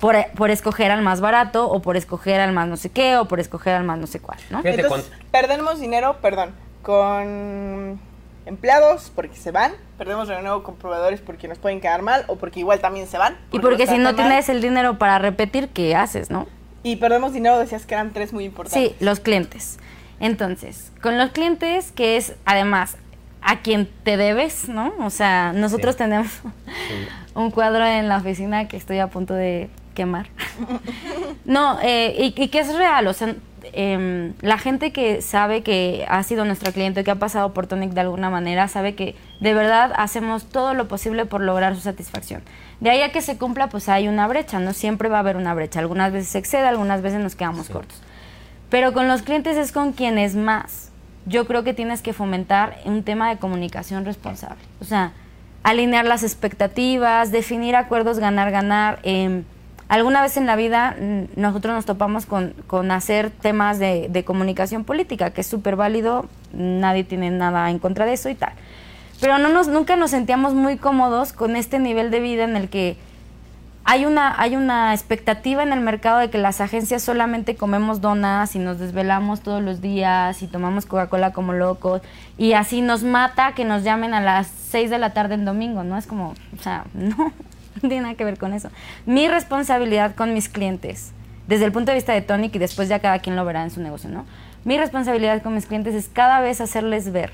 [0.01, 3.29] por, por escoger al más barato o por escoger al más no sé qué o
[3.29, 4.59] por escoger al más no sé cuál, ¿no?
[4.61, 6.51] Entonces, perdemos dinero, perdón,
[6.81, 8.01] con
[8.45, 12.35] empleados porque se van, perdemos de nuevo con proveedores porque nos pueden quedar mal o
[12.35, 13.37] porque igual también se van.
[13.53, 14.17] Y porque si no mal.
[14.17, 16.47] tienes el dinero para repetir, ¿qué haces, no?
[16.83, 18.91] Y perdemos dinero, decías que eran tres muy importantes.
[18.91, 19.79] Sí, los clientes.
[20.19, 22.97] Entonces, con los clientes, que es además
[23.41, 24.93] a quien te debes, ¿no?
[24.99, 25.99] O sea, nosotros Sí.
[25.99, 26.27] tenemos
[27.35, 30.27] un cuadro en la oficina que estoy a punto de quemar.
[31.45, 33.35] no, eh, y, y que es real, o sea,
[33.73, 37.91] em, la gente que sabe que ha sido nuestro cliente, que ha pasado por Tonic
[37.91, 42.41] de alguna manera, sabe que de verdad hacemos todo lo posible por lograr su satisfacción.
[42.79, 44.73] De ahí a que se cumpla, pues hay una brecha, ¿no?
[44.73, 45.79] Siempre va a haber una brecha.
[45.79, 48.01] Algunas veces se excede, algunas veces nos quedamos cortos.
[48.69, 50.88] Pero con los clientes es con quienes más.
[51.25, 54.61] Yo creo que tienes que fomentar un tema de comunicación responsable.
[54.81, 55.13] O sea,
[55.63, 58.99] alinear las expectativas, definir acuerdos ganar-ganar.
[59.03, 59.43] Eh,
[59.87, 64.23] alguna vez en la vida mm, nosotros nos topamos con, con hacer temas de, de
[64.23, 68.53] comunicación política, que es súper válido, nadie tiene nada en contra de eso y tal.
[69.19, 72.69] Pero no nos, nunca nos sentíamos muy cómodos con este nivel de vida en el
[72.69, 72.97] que
[73.85, 78.55] hay una, hay una expectativa en el mercado de que las agencias solamente comemos donas
[78.55, 82.01] y nos desvelamos todos los días y tomamos Coca-Cola como locos
[82.37, 85.83] y así nos mata que nos llamen a las 6 de la tarde en domingo,
[85.83, 85.97] ¿no?
[85.97, 87.33] Es como, o sea, no, no
[87.81, 88.69] tiene nada que ver con eso.
[89.05, 91.11] Mi responsabilidad con mis clientes,
[91.47, 93.71] desde el punto de vista de Tonic y después ya cada quien lo verá en
[93.71, 94.25] su negocio, ¿no?
[94.65, 97.31] Mi responsabilidad con mis clientes es cada vez hacerles ver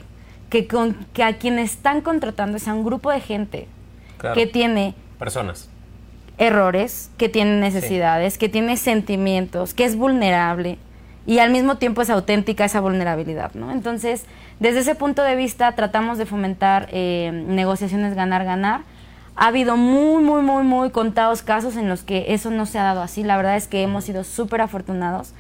[0.50, 3.68] que, con, que a quienes están contratando es a un grupo de gente
[4.18, 4.36] Claro.
[4.36, 5.70] que tiene Personas.
[6.38, 10.78] Errores, que tiene necesidades, que tiene sentimientos, que es vulnerable
[11.26, 13.72] y al mismo tiempo es auténtica esa vulnerabilidad, ¿no?
[13.72, 14.26] Entonces,
[14.60, 18.82] desde ese punto de vista tratamos de fomentar eh, negociaciones ganar-ganar.
[19.36, 22.84] Ha habido muy, muy, muy, muy contados casos en los que eso no se ha
[22.84, 23.24] dado así.
[23.24, 25.34] La verdad es que hemos sido súper afortunados,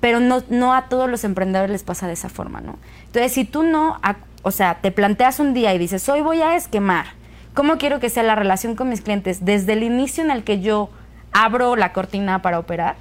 [0.00, 2.76] pero no, no a todos los emprendedores les pasa de esa forma, ¿no?
[3.06, 4.00] Entonces, si tú no,
[4.42, 7.06] o sea, te planteas un día y dices, hoy voy a esquemar,
[7.54, 10.60] ¿cómo quiero que sea la relación con mis clientes desde el inicio en el que
[10.60, 10.90] yo
[11.32, 12.96] abro la cortina para operar?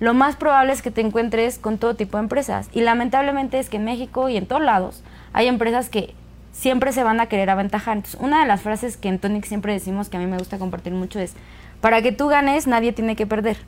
[0.00, 2.68] Lo más probable es que te encuentres con todo tipo de empresas.
[2.72, 6.14] Y lamentablemente es que en México y en todos lados hay empresas que
[6.50, 7.96] siempre se van a querer aventajar.
[7.96, 10.58] Entonces, una de las frases que en Tonic siempre decimos que a mí me gusta
[10.58, 11.34] compartir mucho es,
[11.80, 13.58] para que tú ganes, nadie tiene que perder.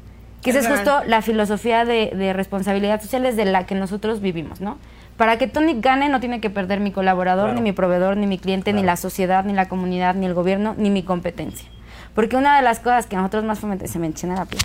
[0.43, 4.61] Que esa es justo la filosofía de, de responsabilidad social desde la que nosotros vivimos,
[4.61, 4.77] ¿no?
[5.17, 7.55] Para que Tonic gane no tiene que perder mi colaborador, Claro.
[7.57, 10.75] ni mi proveedor, ni mi cliente, ni la sociedad, ni la comunidad, ni el gobierno,
[10.77, 11.69] ni mi competencia.
[12.15, 14.63] Porque una de las cosas que nosotros más fomentamos, se me enchina la piel,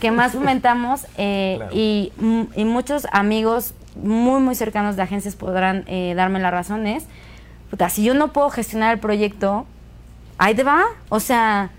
[0.00, 1.72] que más fomentamos eh, Claro.
[1.74, 2.12] y,
[2.56, 7.04] y muchos amigos muy, muy cercanos de agencias podrán eh, darme la razón es,
[7.70, 9.66] puta, si yo no puedo gestionar el proyecto,
[10.38, 10.82] ahí te va.
[11.10, 11.70] O sea,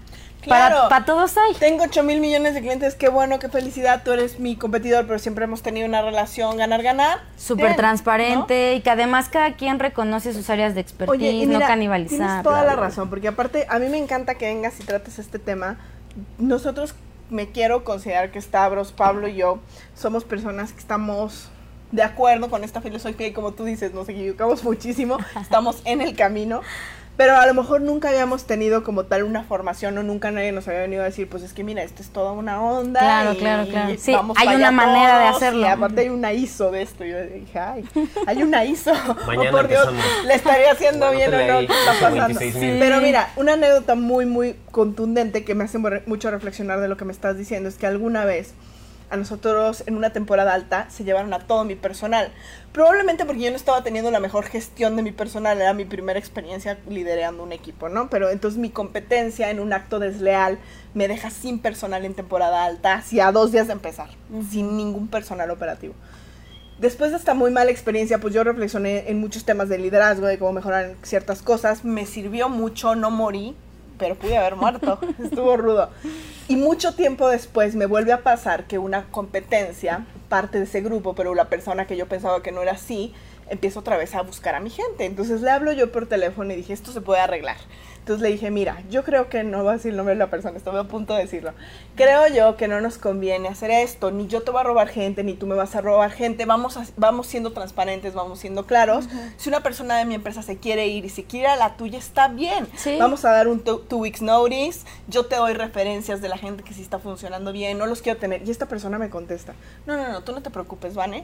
[0.43, 0.75] Claro.
[0.75, 1.53] para, para todos hay.
[1.55, 5.19] Tengo 8 mil millones de clientes, qué bueno, qué felicidad, tú eres mi competidor, pero
[5.19, 7.19] siempre hemos tenido una relación ganar-ganar.
[7.37, 10.81] Súper Bien, transparente y que además cada quien reconoce sus áreas de ¿no?
[10.81, 12.17] expertise, Oye, y no mira, canibalizar.
[12.17, 12.89] tienes toda bla, la bla, bla.
[12.89, 15.77] razón, porque aparte a mí me encanta que vengas y trates este tema.
[16.37, 16.93] Nosotros
[17.29, 19.59] me quiero considerar que Stavros, Pablo y yo
[19.95, 21.49] somos personas que estamos
[21.91, 26.15] de acuerdo con esta filosofía y como tú dices, nos equivocamos muchísimo, estamos en el
[26.15, 26.61] camino.
[27.15, 30.67] Pero a lo mejor nunca habíamos tenido como tal una formación o nunca nadie nos
[30.67, 32.99] había venido a decir, pues es que mira, esto es toda una onda.
[32.99, 33.93] Claro, y claro, claro.
[33.99, 35.61] Sí, vamos hay una manera de todos", hacerlo.
[35.61, 37.05] Y aparte hay una ISO de esto.
[37.05, 37.85] Yo dije, ay,
[38.27, 38.93] hay una ISO.
[39.27, 40.25] Mañana oh, por Dios, empezamos.
[40.25, 42.25] le estaría haciendo Bueno, bien o no, leí, ¿qué está pasando?
[42.25, 42.79] 26,000.
[42.79, 47.05] Pero mira, una anécdota muy, muy contundente que me hace mucho reflexionar de lo que
[47.05, 48.53] me estás diciendo es que alguna vez
[49.13, 52.31] a nosotros en una temporada alta se llevaron a todo mi personal.
[52.71, 56.17] Probablemente porque yo no estaba teniendo la mejor gestión de mi personal, era mi primera
[56.17, 58.09] experiencia liderando un equipo, ¿no?
[58.09, 60.57] Pero entonces mi competencia en un acto desleal
[60.95, 64.09] me deja sin personal en temporada alta, hacia dos días de empezar,
[64.49, 65.93] sin ningún personal operativo.
[66.79, 70.39] Después de esta muy mala experiencia, pues yo reflexioné en muchos temas de liderazgo, de
[70.39, 71.85] cómo mejorar ciertas cosas.
[71.85, 73.55] Me sirvió mucho, no morí,
[74.03, 74.99] pero pude haber muerto.
[75.23, 75.89] Estuvo rudo.
[76.49, 81.15] Y mucho tiempo después me vuelve a pasar que una competencia, parte de ese grupo,
[81.15, 83.13] pero la persona que yo pensaba que no era así,
[83.49, 85.05] empiezo otra vez a buscar a mi gente.
[85.05, 87.55] Entonces le hablo yo por teléfono y dije, esto se puede arreglar.
[88.03, 90.29] Entonces le dije, mira, yo creo que no va a decir el nombre de la
[90.29, 91.53] persona, estoy a punto de decirlo.
[91.95, 95.23] Creo yo que no nos conviene hacer esto, ni yo te voy a robar gente,
[95.23, 99.07] ni tú me vas a robar gente, vamos, a- vamos siendo transparentes, vamos siendo claros.
[99.37, 101.97] Si una persona de mi empresa se quiere ir y se quiere a la tuya,
[101.97, 102.67] está bien.
[102.75, 102.97] Sí.
[102.99, 106.61] Vamos a dar un two, two weeks notice, yo te doy referencias de la gente
[106.63, 108.45] que sí está funcionando bien, no los quiero tener.
[108.45, 109.53] Y esta persona me contesta,
[109.85, 111.23] no, no, no, tú no te preocupes, Vane.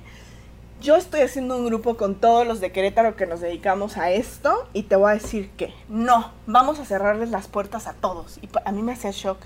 [0.82, 4.66] Yo estoy haciendo un grupo con todos los de Querétaro que nos dedicamos a esto
[4.74, 8.38] y te voy a decir que no, vamos a cerrarles las puertas a todos.
[8.42, 9.40] Y a mí me hacía shock.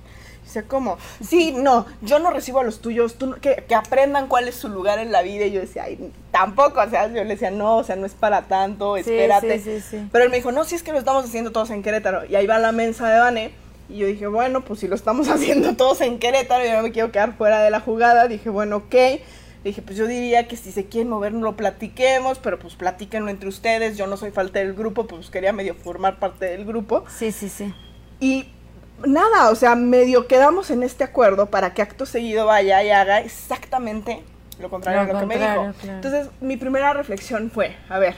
[0.43, 0.97] Dice, ¿cómo?
[1.25, 4.55] Sí, no, yo no recibo a los tuyos, tú no- que, que aprendan cuál es
[4.55, 5.45] su lugar en la vida.
[5.45, 8.13] Y yo decía, ay, tampoco, o sea, yo le decía, no, o sea, no es
[8.13, 9.59] para tanto, espérate.
[9.59, 10.07] sí, sí, sí.
[10.11, 12.25] Pero él me dijo, no, si es que lo estamos haciendo todos en Querétaro.
[12.25, 13.51] Y ahí va la mensa de Vane.
[13.89, 16.91] Y yo dije, bueno, pues si lo estamos haciendo todos en Querétaro, yo no me
[16.91, 18.27] quiero quedar fuera de la jugada.
[18.27, 18.95] Dije, bueno, ok.
[19.63, 23.29] Dije, pues yo diría que si se quieren mover no lo platiquemos, pero pues platíquenlo
[23.29, 23.97] entre ustedes.
[23.97, 27.05] Yo no soy falta del grupo, pues quería medio formar parte del grupo.
[27.07, 27.73] Sí, sí, sí.
[28.19, 28.49] Y
[29.05, 33.19] nada, o sea, medio quedamos en este acuerdo para que acto seguido vaya y haga
[33.21, 34.21] exactamente
[34.59, 35.73] lo contrario Lo a lo que me dijo.
[35.81, 35.95] claro.
[35.95, 38.15] Entonces, mi primera reflexión fue, a ver,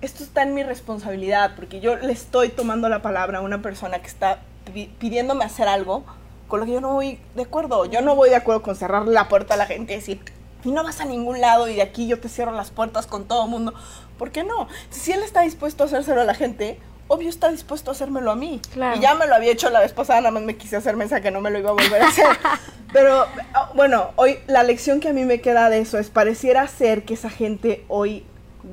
[0.00, 3.98] esto está en mi responsabilidad, porque yo le estoy tomando la palabra a una persona
[3.98, 4.38] que está
[4.72, 6.04] pi- pidiéndome hacer algo
[6.46, 7.84] con lo que yo no voy de acuerdo.
[7.86, 10.20] Yo no voy de acuerdo con cerrar la puerta a la gente y decir,
[10.64, 13.24] y no vas a ningún lado y de aquí yo te cierro las puertas con
[13.26, 13.74] todo el mundo.
[14.18, 14.68] ¿Por qué no?
[14.90, 18.36] Si él está dispuesto a hacérselo a la gente, obvio está dispuesto a hacérmelo a
[18.36, 18.60] mí.
[18.72, 18.96] Claro.
[18.96, 21.22] Y ya me lo había hecho la vez pasada, nada más me quise hacer mensaje
[21.22, 22.26] que no me lo iba a volver a hacer.
[22.92, 26.66] Pero ah, bueno, hoy la lección que a mí me queda de eso es, pareciera
[26.66, 28.24] ser que esa gente hoy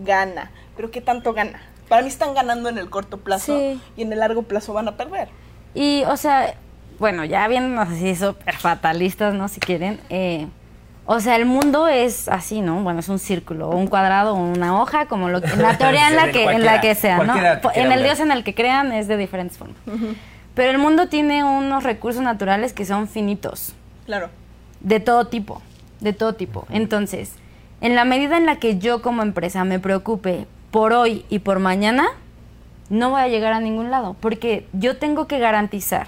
[0.03, 0.51] gana.
[0.75, 1.61] Pero ¿qué tanto gana?
[1.89, 3.79] Para mí están ganando en el corto plazo Sí.
[3.95, 5.29] y en el largo plazo van a perder.
[5.75, 6.55] Y, o sea,
[6.97, 9.47] bueno, ya viéndonos así súper fatalistas, ¿no?
[9.49, 9.99] Si quieren.
[10.09, 10.47] eh,
[11.07, 12.81] o sea, el mundo es así, ¿no?
[12.81, 16.07] Bueno, es un círculo, un cuadrado, o una hoja, como lo que, en la teoría
[16.07, 17.35] en la que, en la que sea, ¿no?
[17.75, 19.77] En el dios en el que crean es de diferentes formas.
[20.55, 23.73] Pero el mundo tiene unos recursos naturales que son finitos.
[24.05, 24.29] Claro.
[24.79, 25.61] De todo tipo,
[25.99, 26.65] de todo tipo.
[26.69, 27.33] Entonces,
[27.81, 31.59] en la medida en la que yo como empresa me preocupe por hoy y por
[31.59, 32.07] mañana,
[32.89, 36.07] no voy a llegar a ningún lado, porque yo tengo que garantizar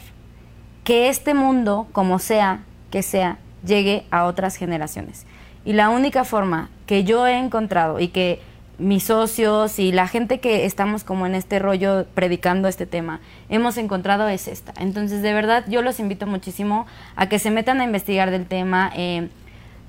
[0.83, 5.25] que este mundo, como sea que sea, llegue a otras generaciones.
[5.65, 8.39] Y la única forma que yo he encontrado y que
[8.79, 13.77] mis socios y la gente que estamos como en este rollo predicando este tema hemos
[13.77, 14.73] encontrado es esta.
[14.77, 16.85] Entonces, de verdad, yo los invito muchísimo
[17.15, 18.91] a que se metan a investigar del tema.
[18.95, 19.29] Eh,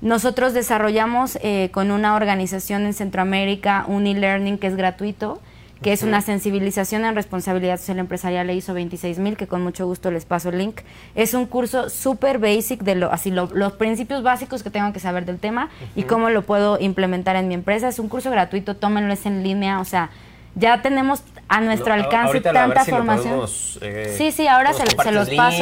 [0.01, 5.41] nosotros desarrollamos eh, con una organización en Centroamérica un e-learning que es gratuito,
[5.81, 10.11] que es una sensibilización en responsabilidad social empresarial le hizo 26000 que con mucho gusto
[10.11, 10.81] les paso el link.
[11.15, 14.99] Es un curso súper basic de lo, así lo- los principios básicos que tengo que
[14.99, 17.87] saber del tema y cómo lo puedo implementar en mi empresa.
[17.87, 20.09] Es un curso gratuito, tómenlo, es en línea, o sea,
[20.55, 23.23] ya tenemos a nuestro No, alcance ahorita a ver tanta si formación.
[23.29, 25.11] podemos, eh, sí, sí, ahora se, los paso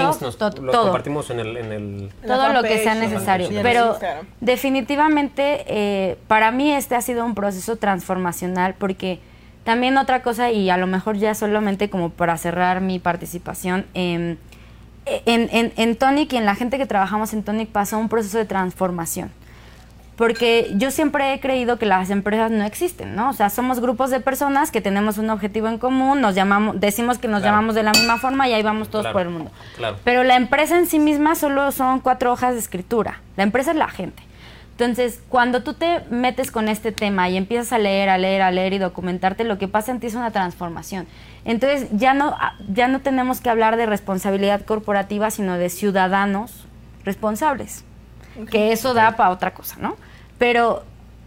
[0.02, 3.50] links, nos- to- lo todo compartimos en el, en el todo lo que sea necesario.
[3.62, 3.98] Pero
[4.42, 9.20] definitivamente eh, para mí este ha sido un proceso transformacional porque
[9.68, 14.38] también otra cosa, y a lo mejor ya solamente como para cerrar mi participación, em,
[15.06, 18.38] en, en, en Tonic y en la gente que trabajamos en Tonic pasó un proceso
[18.38, 19.30] de transformación.
[20.16, 23.30] Porque yo siempre he creído que las empresas no existen, ¿no?
[23.30, 27.20] O sea, somos grupos de personas que tenemos un objetivo en común, nos llamamos, decimos
[27.20, 27.56] que nos Claro.
[27.58, 29.52] llamamos de la misma forma y ahí vamos todos Claro, por el mundo.
[29.76, 29.98] claro.
[30.06, 33.22] Pero la empresa en sí misma solo son cuatro hojas de escritura.
[33.36, 34.24] La empresa es la gente.
[34.80, 38.52] Entonces, cuando tú te metes con este tema y empiezas a leer, a leer, a
[38.52, 41.08] leer y documentarte, lo que pasa en ti es una transformación.
[41.46, 42.36] Entonces, ya no,
[42.72, 46.68] ya no tenemos que hablar de responsabilidad corporativa, sino de ciudadanos
[47.06, 47.86] responsables.
[48.52, 49.98] Que eso da para otra cosa, ¿no?
[50.38, 50.84] Pero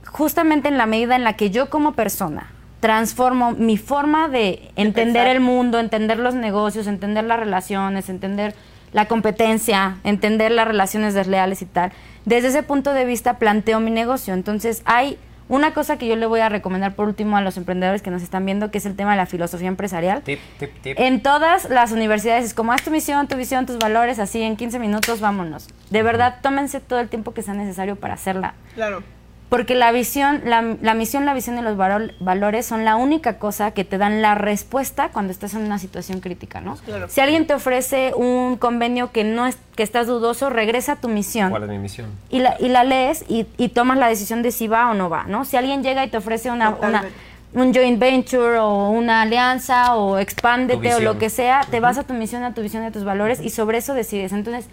[0.06, 5.26] justamente en la medida en la que yo como persona transformo mi forma de entender
[5.26, 8.54] el mundo, entender los negocios, entender las relaciones, entender
[8.92, 11.92] la competencia, entender las relaciones desleales y tal.
[12.24, 14.34] Desde ese punto de vista planteo mi negocio.
[14.34, 15.18] Entonces hay
[15.48, 18.22] una cosa que yo le voy a recomendar por último a los emprendedores que nos
[18.22, 20.22] están viendo, que es el tema de la filosofía empresarial.
[20.22, 20.98] tip, tip, tip.
[20.98, 24.56] En todas las universidades es como haz tu misión, tu visión, tus valores, así en
[24.56, 25.68] 15 minutos vámonos.
[25.90, 28.54] De verdad, tómense todo el tiempo que sea necesario para hacerla.
[28.76, 29.02] Claro.
[29.50, 33.38] Porque la visión, la, la misión, la visión y los valo- valores son la única
[33.38, 36.76] cosa que te dan la respuesta cuando estás en una situación crítica, ¿no?
[36.76, 37.08] Claro.
[37.08, 41.08] Si alguien te ofrece un convenio que no es, que estás dudoso, regresa a tu
[41.08, 42.10] misión ¿Cuál es mi misión?
[42.30, 45.10] y la, y la lees y, y tomas la decisión de si va o no
[45.10, 45.44] va, ¿no?
[45.44, 47.04] Si alguien llega y te ofrece una, una-
[47.52, 52.04] un joint venture o una alianza o expándete o lo que sea, te vas a
[52.04, 54.30] tu misión, a tu visión, a tus valores y sobre eso decides.
[54.32, 54.66] Entonces,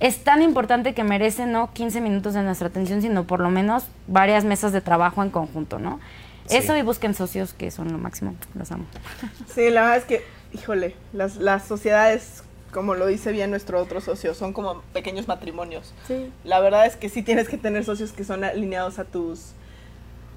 [0.00, 3.84] es tan importante que merece no 15 minutos de nuestra atención, sino por lo menos
[4.06, 6.00] varias mesas de trabajo en conjunto, ¿no?
[6.46, 6.56] Sí.
[6.56, 8.84] Eso y busquen socios que son lo máximo, los amo.
[9.54, 12.42] Sí, la verdad es que, híjole, las, las sociedades,
[12.72, 15.94] como lo dice bien nuestro otro socio, son como pequeños matrimonios.
[16.06, 16.30] Sí.
[16.44, 19.52] La verdad es que sí tienes que tener socios que son alineados a tus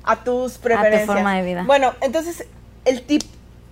[0.03, 1.05] a tus preferencias.
[1.05, 1.63] forma de vida.
[1.67, 2.47] Bueno, entonces
[2.85, 3.23] el tip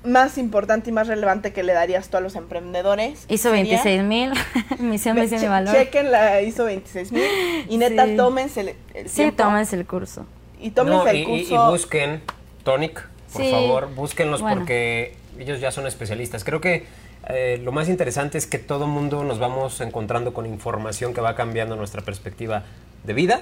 [0.06, 4.04] más importante y más relevante que le darías tú a los emprendedores Hizo sería- 26
[4.04, 4.32] mil,
[4.80, 5.74] misión, visión y valor.
[5.76, 7.22] Chequen la ISO 26000
[7.70, 8.16] y neta Sí.
[8.16, 10.26] tómense el, el Sí, tiempo tómense el curso.
[10.60, 11.68] y tómense No, el y, y- curso.
[11.68, 12.22] y busquen
[12.64, 13.52] Tonic, por Sí.
[13.52, 14.58] favor, búsquenlos Bueno.
[14.62, 16.44] porque ellos ya son especialistas.
[16.44, 16.86] Creo que
[17.28, 21.36] eh, lo más interesante es que todo mundo nos vamos encontrando con información que va
[21.36, 22.64] cambiando nuestra perspectiva
[23.04, 23.42] de vida,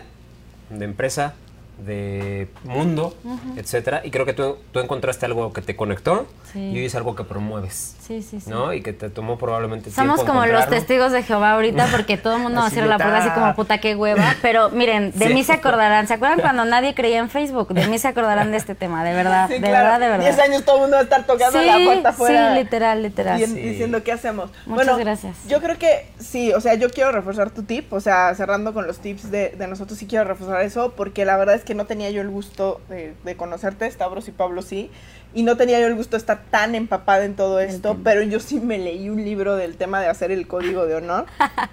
[0.69, 1.33] de empresa,
[1.85, 3.15] de mundo,
[3.57, 4.01] etcétera.
[4.03, 6.59] Y creo que tú, tú encontraste algo que te conectó Sí.
[6.59, 8.47] y hoy es algo que promueves, Sí, sí, sí.
[8.49, 8.73] ¿no?
[8.73, 12.35] Y que te tomó probablemente Somos tiempo como los testigos de Jehová ahorita porque todo
[12.35, 14.35] el mundo va a cierra la puerta así como puta qué hueva.
[14.43, 15.33] Pero miren, de Sí.
[15.33, 16.07] mí se acordarán.
[16.07, 17.69] ¿Se acuerdan cuando nadie creía en Facebook?
[17.73, 19.73] De mí se acordarán de este tema, de verdad, Sí, de claro.
[19.85, 20.25] verdad, de verdad.
[20.25, 22.53] 10 años todo el mundo va a estar tocando sí, la puerta afuera.
[22.53, 23.39] sí, literal, literal.
[23.39, 23.59] y en- Sí.
[23.61, 24.51] diciendo qué hacemos.
[24.67, 25.35] Muchas bueno, gracias.
[25.47, 28.85] Yo creo que sí, o sea, yo quiero reforzar tu tip, o sea, cerrando con
[28.85, 31.85] los tips de, de nosotros, sí quiero reforzar eso, porque la verdad es que no
[31.85, 34.89] tenía yo el gusto de, de conocerte, Stavros y Pablo sí,
[35.33, 38.39] y no tenía yo el gusto de estar tan empapada en todo esto, pero yo
[38.39, 41.25] sí me leí un libro del tema de hacer el código de honor,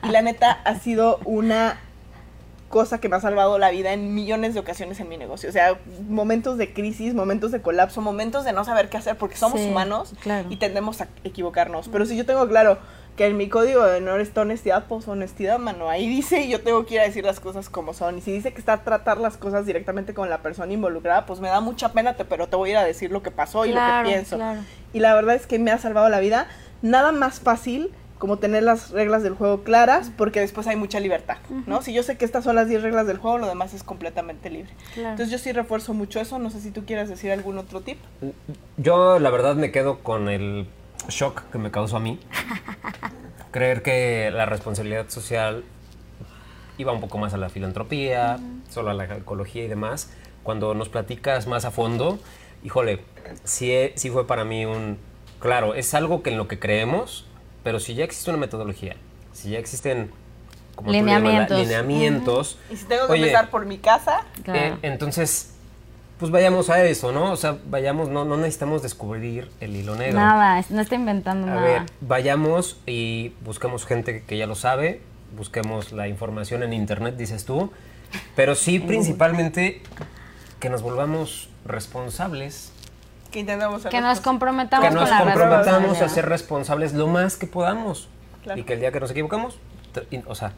[0.03, 1.79] y la neta ha sido una
[2.69, 5.49] cosa que me ha salvado la vida en millones de ocasiones en mi negocio.
[5.49, 5.77] O sea,
[6.09, 9.69] momentos de crisis, momentos de colapso, momentos de no saber qué hacer porque somos Sí,
[9.69, 10.47] humanos claro.
[10.51, 11.89] y tendemos a equivocarnos.
[11.89, 12.79] Pero si yo tengo claro
[13.17, 15.91] que en mi código de honor está honestidad, pues honestidad, mano.
[15.91, 18.19] Ahí dice y yo tengo que ir a decir las cosas como son.
[18.19, 21.41] Y si dice que está a tratar las cosas directamente con la persona involucrada, pues
[21.41, 23.67] me da mucha pena, te- pero te voy a ir a decir lo que pasó
[23.67, 24.37] y Claro, lo que pienso.
[24.37, 24.61] claro.
[24.95, 26.49] Y la verdad es que me ha salvado la vida.
[26.83, 31.39] Nada más fácil como tener las reglas del juego claras, porque después hay mucha libertad,
[31.67, 31.81] ¿no?
[31.81, 34.51] Si yo sé que estas son las 10 reglas del juego, lo demás es completamente
[34.51, 34.71] libre.
[34.93, 35.11] Claro.
[35.13, 37.97] Entonces yo sí refuerzo mucho eso, no sé si tú quieres decir algún otro tip.
[38.77, 40.67] Yo la verdad me quedo con el
[41.09, 42.19] shock que me causó a mí.
[43.51, 45.65] Creer que la responsabilidad social
[46.79, 48.39] iba un poco más a la filantropía,
[48.71, 50.11] solo a la ecología y demás.
[50.43, 52.19] Cuando nos platicas más a fondo,
[52.65, 53.05] híjole,
[53.45, 54.99] sí, sí fue para mí un...
[55.41, 57.27] Claro, es algo que en lo que creemos,
[57.65, 58.97] pero si ya existe una metodología,
[59.33, 60.11] si ya existen...
[60.77, 61.59] Como le llamas, la- Lineamientos.
[61.59, 62.59] Y lineamientos.
[62.75, 64.59] si tengo que oye, empezar por mi casa, Claro.
[64.61, 65.55] eh, entonces,
[66.21, 67.33] pues vayamos a eso, ¿no?
[67.33, 70.19] O sea, vayamos, no, no necesitamos descubrir el hilo negro.
[70.21, 71.61] Nada, no está inventando A nada.
[71.63, 75.01] ver, vayamos y busquemos gente que ya lo sabe,
[75.37, 77.73] busquemos la información en internet, dices tú,
[78.37, 79.83] pero sí principalmente
[80.61, 82.71] que nos volvamos responsables,
[83.31, 87.07] que intentamos hacer que nos comprometamos que nos con la comprometamos a ser responsables lo
[87.07, 88.09] más que podamos
[88.43, 88.59] Claro.
[88.61, 89.59] y que el día que nos equivocamos,
[90.27, 90.53] o sea,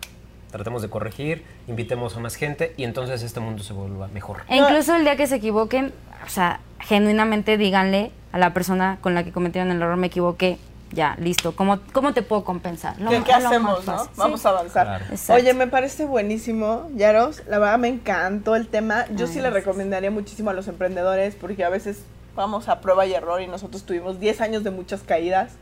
[0.52, 4.42] tratemos de corregir, invitemos a más gente y entonces este mundo se vuelva mejor.
[4.48, 5.92] E incluso el día que se equivoquen,
[6.24, 10.58] o sea, genuinamente díganle a la persona con la que cometieron el error, me equivoqué,
[10.92, 11.56] ya, listo.
[11.56, 13.00] ¿Cómo, cómo te puedo compensar?
[13.00, 14.08] Lo- ¿Qué, qué hacemos, no?
[14.16, 14.46] Vamos Sí.
[14.46, 14.86] a avanzar.
[14.86, 15.04] Claro.
[15.30, 17.42] Oye, me parece buenísimo, Yaros.
[17.48, 19.06] La verdad me encantó el tema.
[19.16, 22.02] Yo sí le recomendaría muchísimo a los emprendedores porque a veces
[22.36, 25.52] vamos a prueba y error y nosotros tuvimos 10 años de muchas caídas.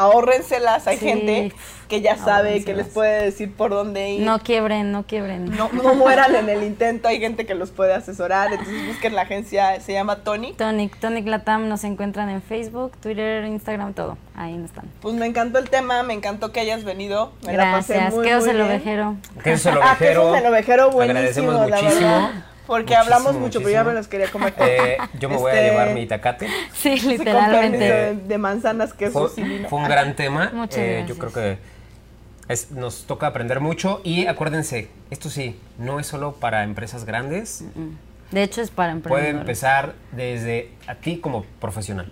[0.00, 1.52] Ahórrenselas, hay Sí, gente
[1.88, 4.20] que ya sabe, que les puede decir por dónde ir.
[4.22, 5.46] No quiebren, no quiebren.
[5.56, 8.52] No, no mueran en el intento, hay gente que los puede asesorar.
[8.52, 10.52] Entonces busquen la agencia, se llama Tony.
[10.54, 14.16] Tonic, Tonic Latam nos encuentran en Facebook, Twitter, Instagram, todo.
[14.36, 14.84] Ahí están.
[15.02, 17.32] Pues me encantó el tema, me encantó que hayas venido.
[17.44, 18.14] Me la pasé Gracias.
[18.14, 18.68] muy, Quedos muy el bien.
[18.68, 19.16] ovejero.
[19.42, 20.34] Que es el Ah, que ovejero.
[20.36, 21.18] el ovejero buenísimo,
[21.50, 22.00] Agradecemos la muchísimo.
[22.10, 22.30] verdad.
[22.70, 24.54] Porque Muchísimo, hablamos mucho, pero ya me los quería comer.
[24.58, 26.46] Eh, yo me voy a Este, llevar mi itacate.
[26.72, 27.78] Sí, literalmente.
[27.78, 29.68] de, de manzanas, queso, Fue, y vino.
[29.68, 30.52] fue un gran tema.
[30.54, 31.18] Muchas Eh, yo gracias.
[31.18, 31.58] creo que
[32.52, 34.00] es- nos toca aprender mucho.
[34.04, 37.64] Y acuérdense, esto sí, no es solo para empresas grandes.
[38.30, 39.40] De hecho, es para Puede emprendedores.
[39.40, 42.08] empezar desde a ti como profesional,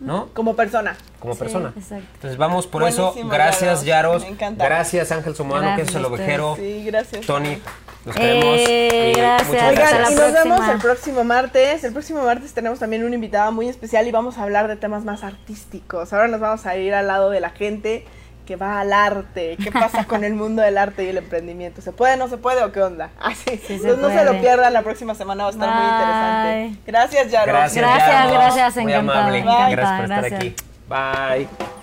[0.00, 0.28] ¿no?
[0.34, 0.94] Como persona.
[1.20, 1.72] Como Sí, persona.
[1.74, 2.04] exacto.
[2.16, 3.14] Entonces vamos por eso.
[3.30, 3.84] Gracias, Yaros.
[3.86, 4.22] Yaros.
[4.24, 4.62] Me encanta.
[4.66, 6.56] Gracias, Ángel Somano, que es el ovejero.
[6.56, 7.24] Sí, gracias.
[7.24, 7.56] Tony,
[8.04, 8.56] los queremos.
[8.68, 9.62] Eh, gracias.
[9.62, 10.42] Hasta Oigan, la y nos próxima.
[10.56, 11.84] vemos el próximo martes.
[11.84, 15.04] El próximo martes tenemos también una invitada muy especial y vamos a hablar de temas
[15.04, 16.12] más artísticos.
[16.12, 18.04] Ahora nos vamos a ir al lado de la gente
[18.46, 19.56] que va al arte.
[19.62, 21.80] ¿Qué pasa con el mundo del arte y el emprendimiento?
[21.80, 23.10] ¿Se puede, no se puede o qué onda?
[23.20, 23.50] Así.
[23.50, 26.82] Sí se Entonces no se lo pierdan, la próxima semana va a estar muy interesante.
[26.86, 27.52] Gracias, Yaro.
[27.52, 29.38] Gracias, Gracias, gracias, Muy encantada, amable.
[29.38, 30.56] encantada, Gracias por estar aquí.
[30.88, 31.81] Bye.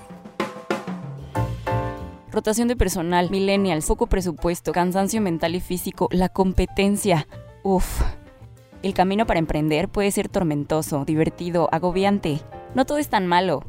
[2.32, 7.28] Rotación de personal, millennials, poco presupuesto, cansancio mental y físico, la competencia.
[7.64, 8.02] Uf.
[8.84, 12.40] El camino para emprender puede ser tormentoso, divertido, agobiante.
[12.76, 13.64] No todo es tan malo.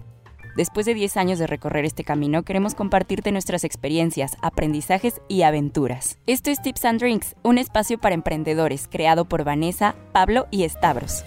[0.57, 6.19] Después de 10 años de recorrer este camino, queremos compartirte nuestras experiencias, aprendizajes y aventuras.
[6.27, 11.25] Esto es Tips and Drinks, un espacio para emprendedores creado por Vanessa, Pablo y Stavros.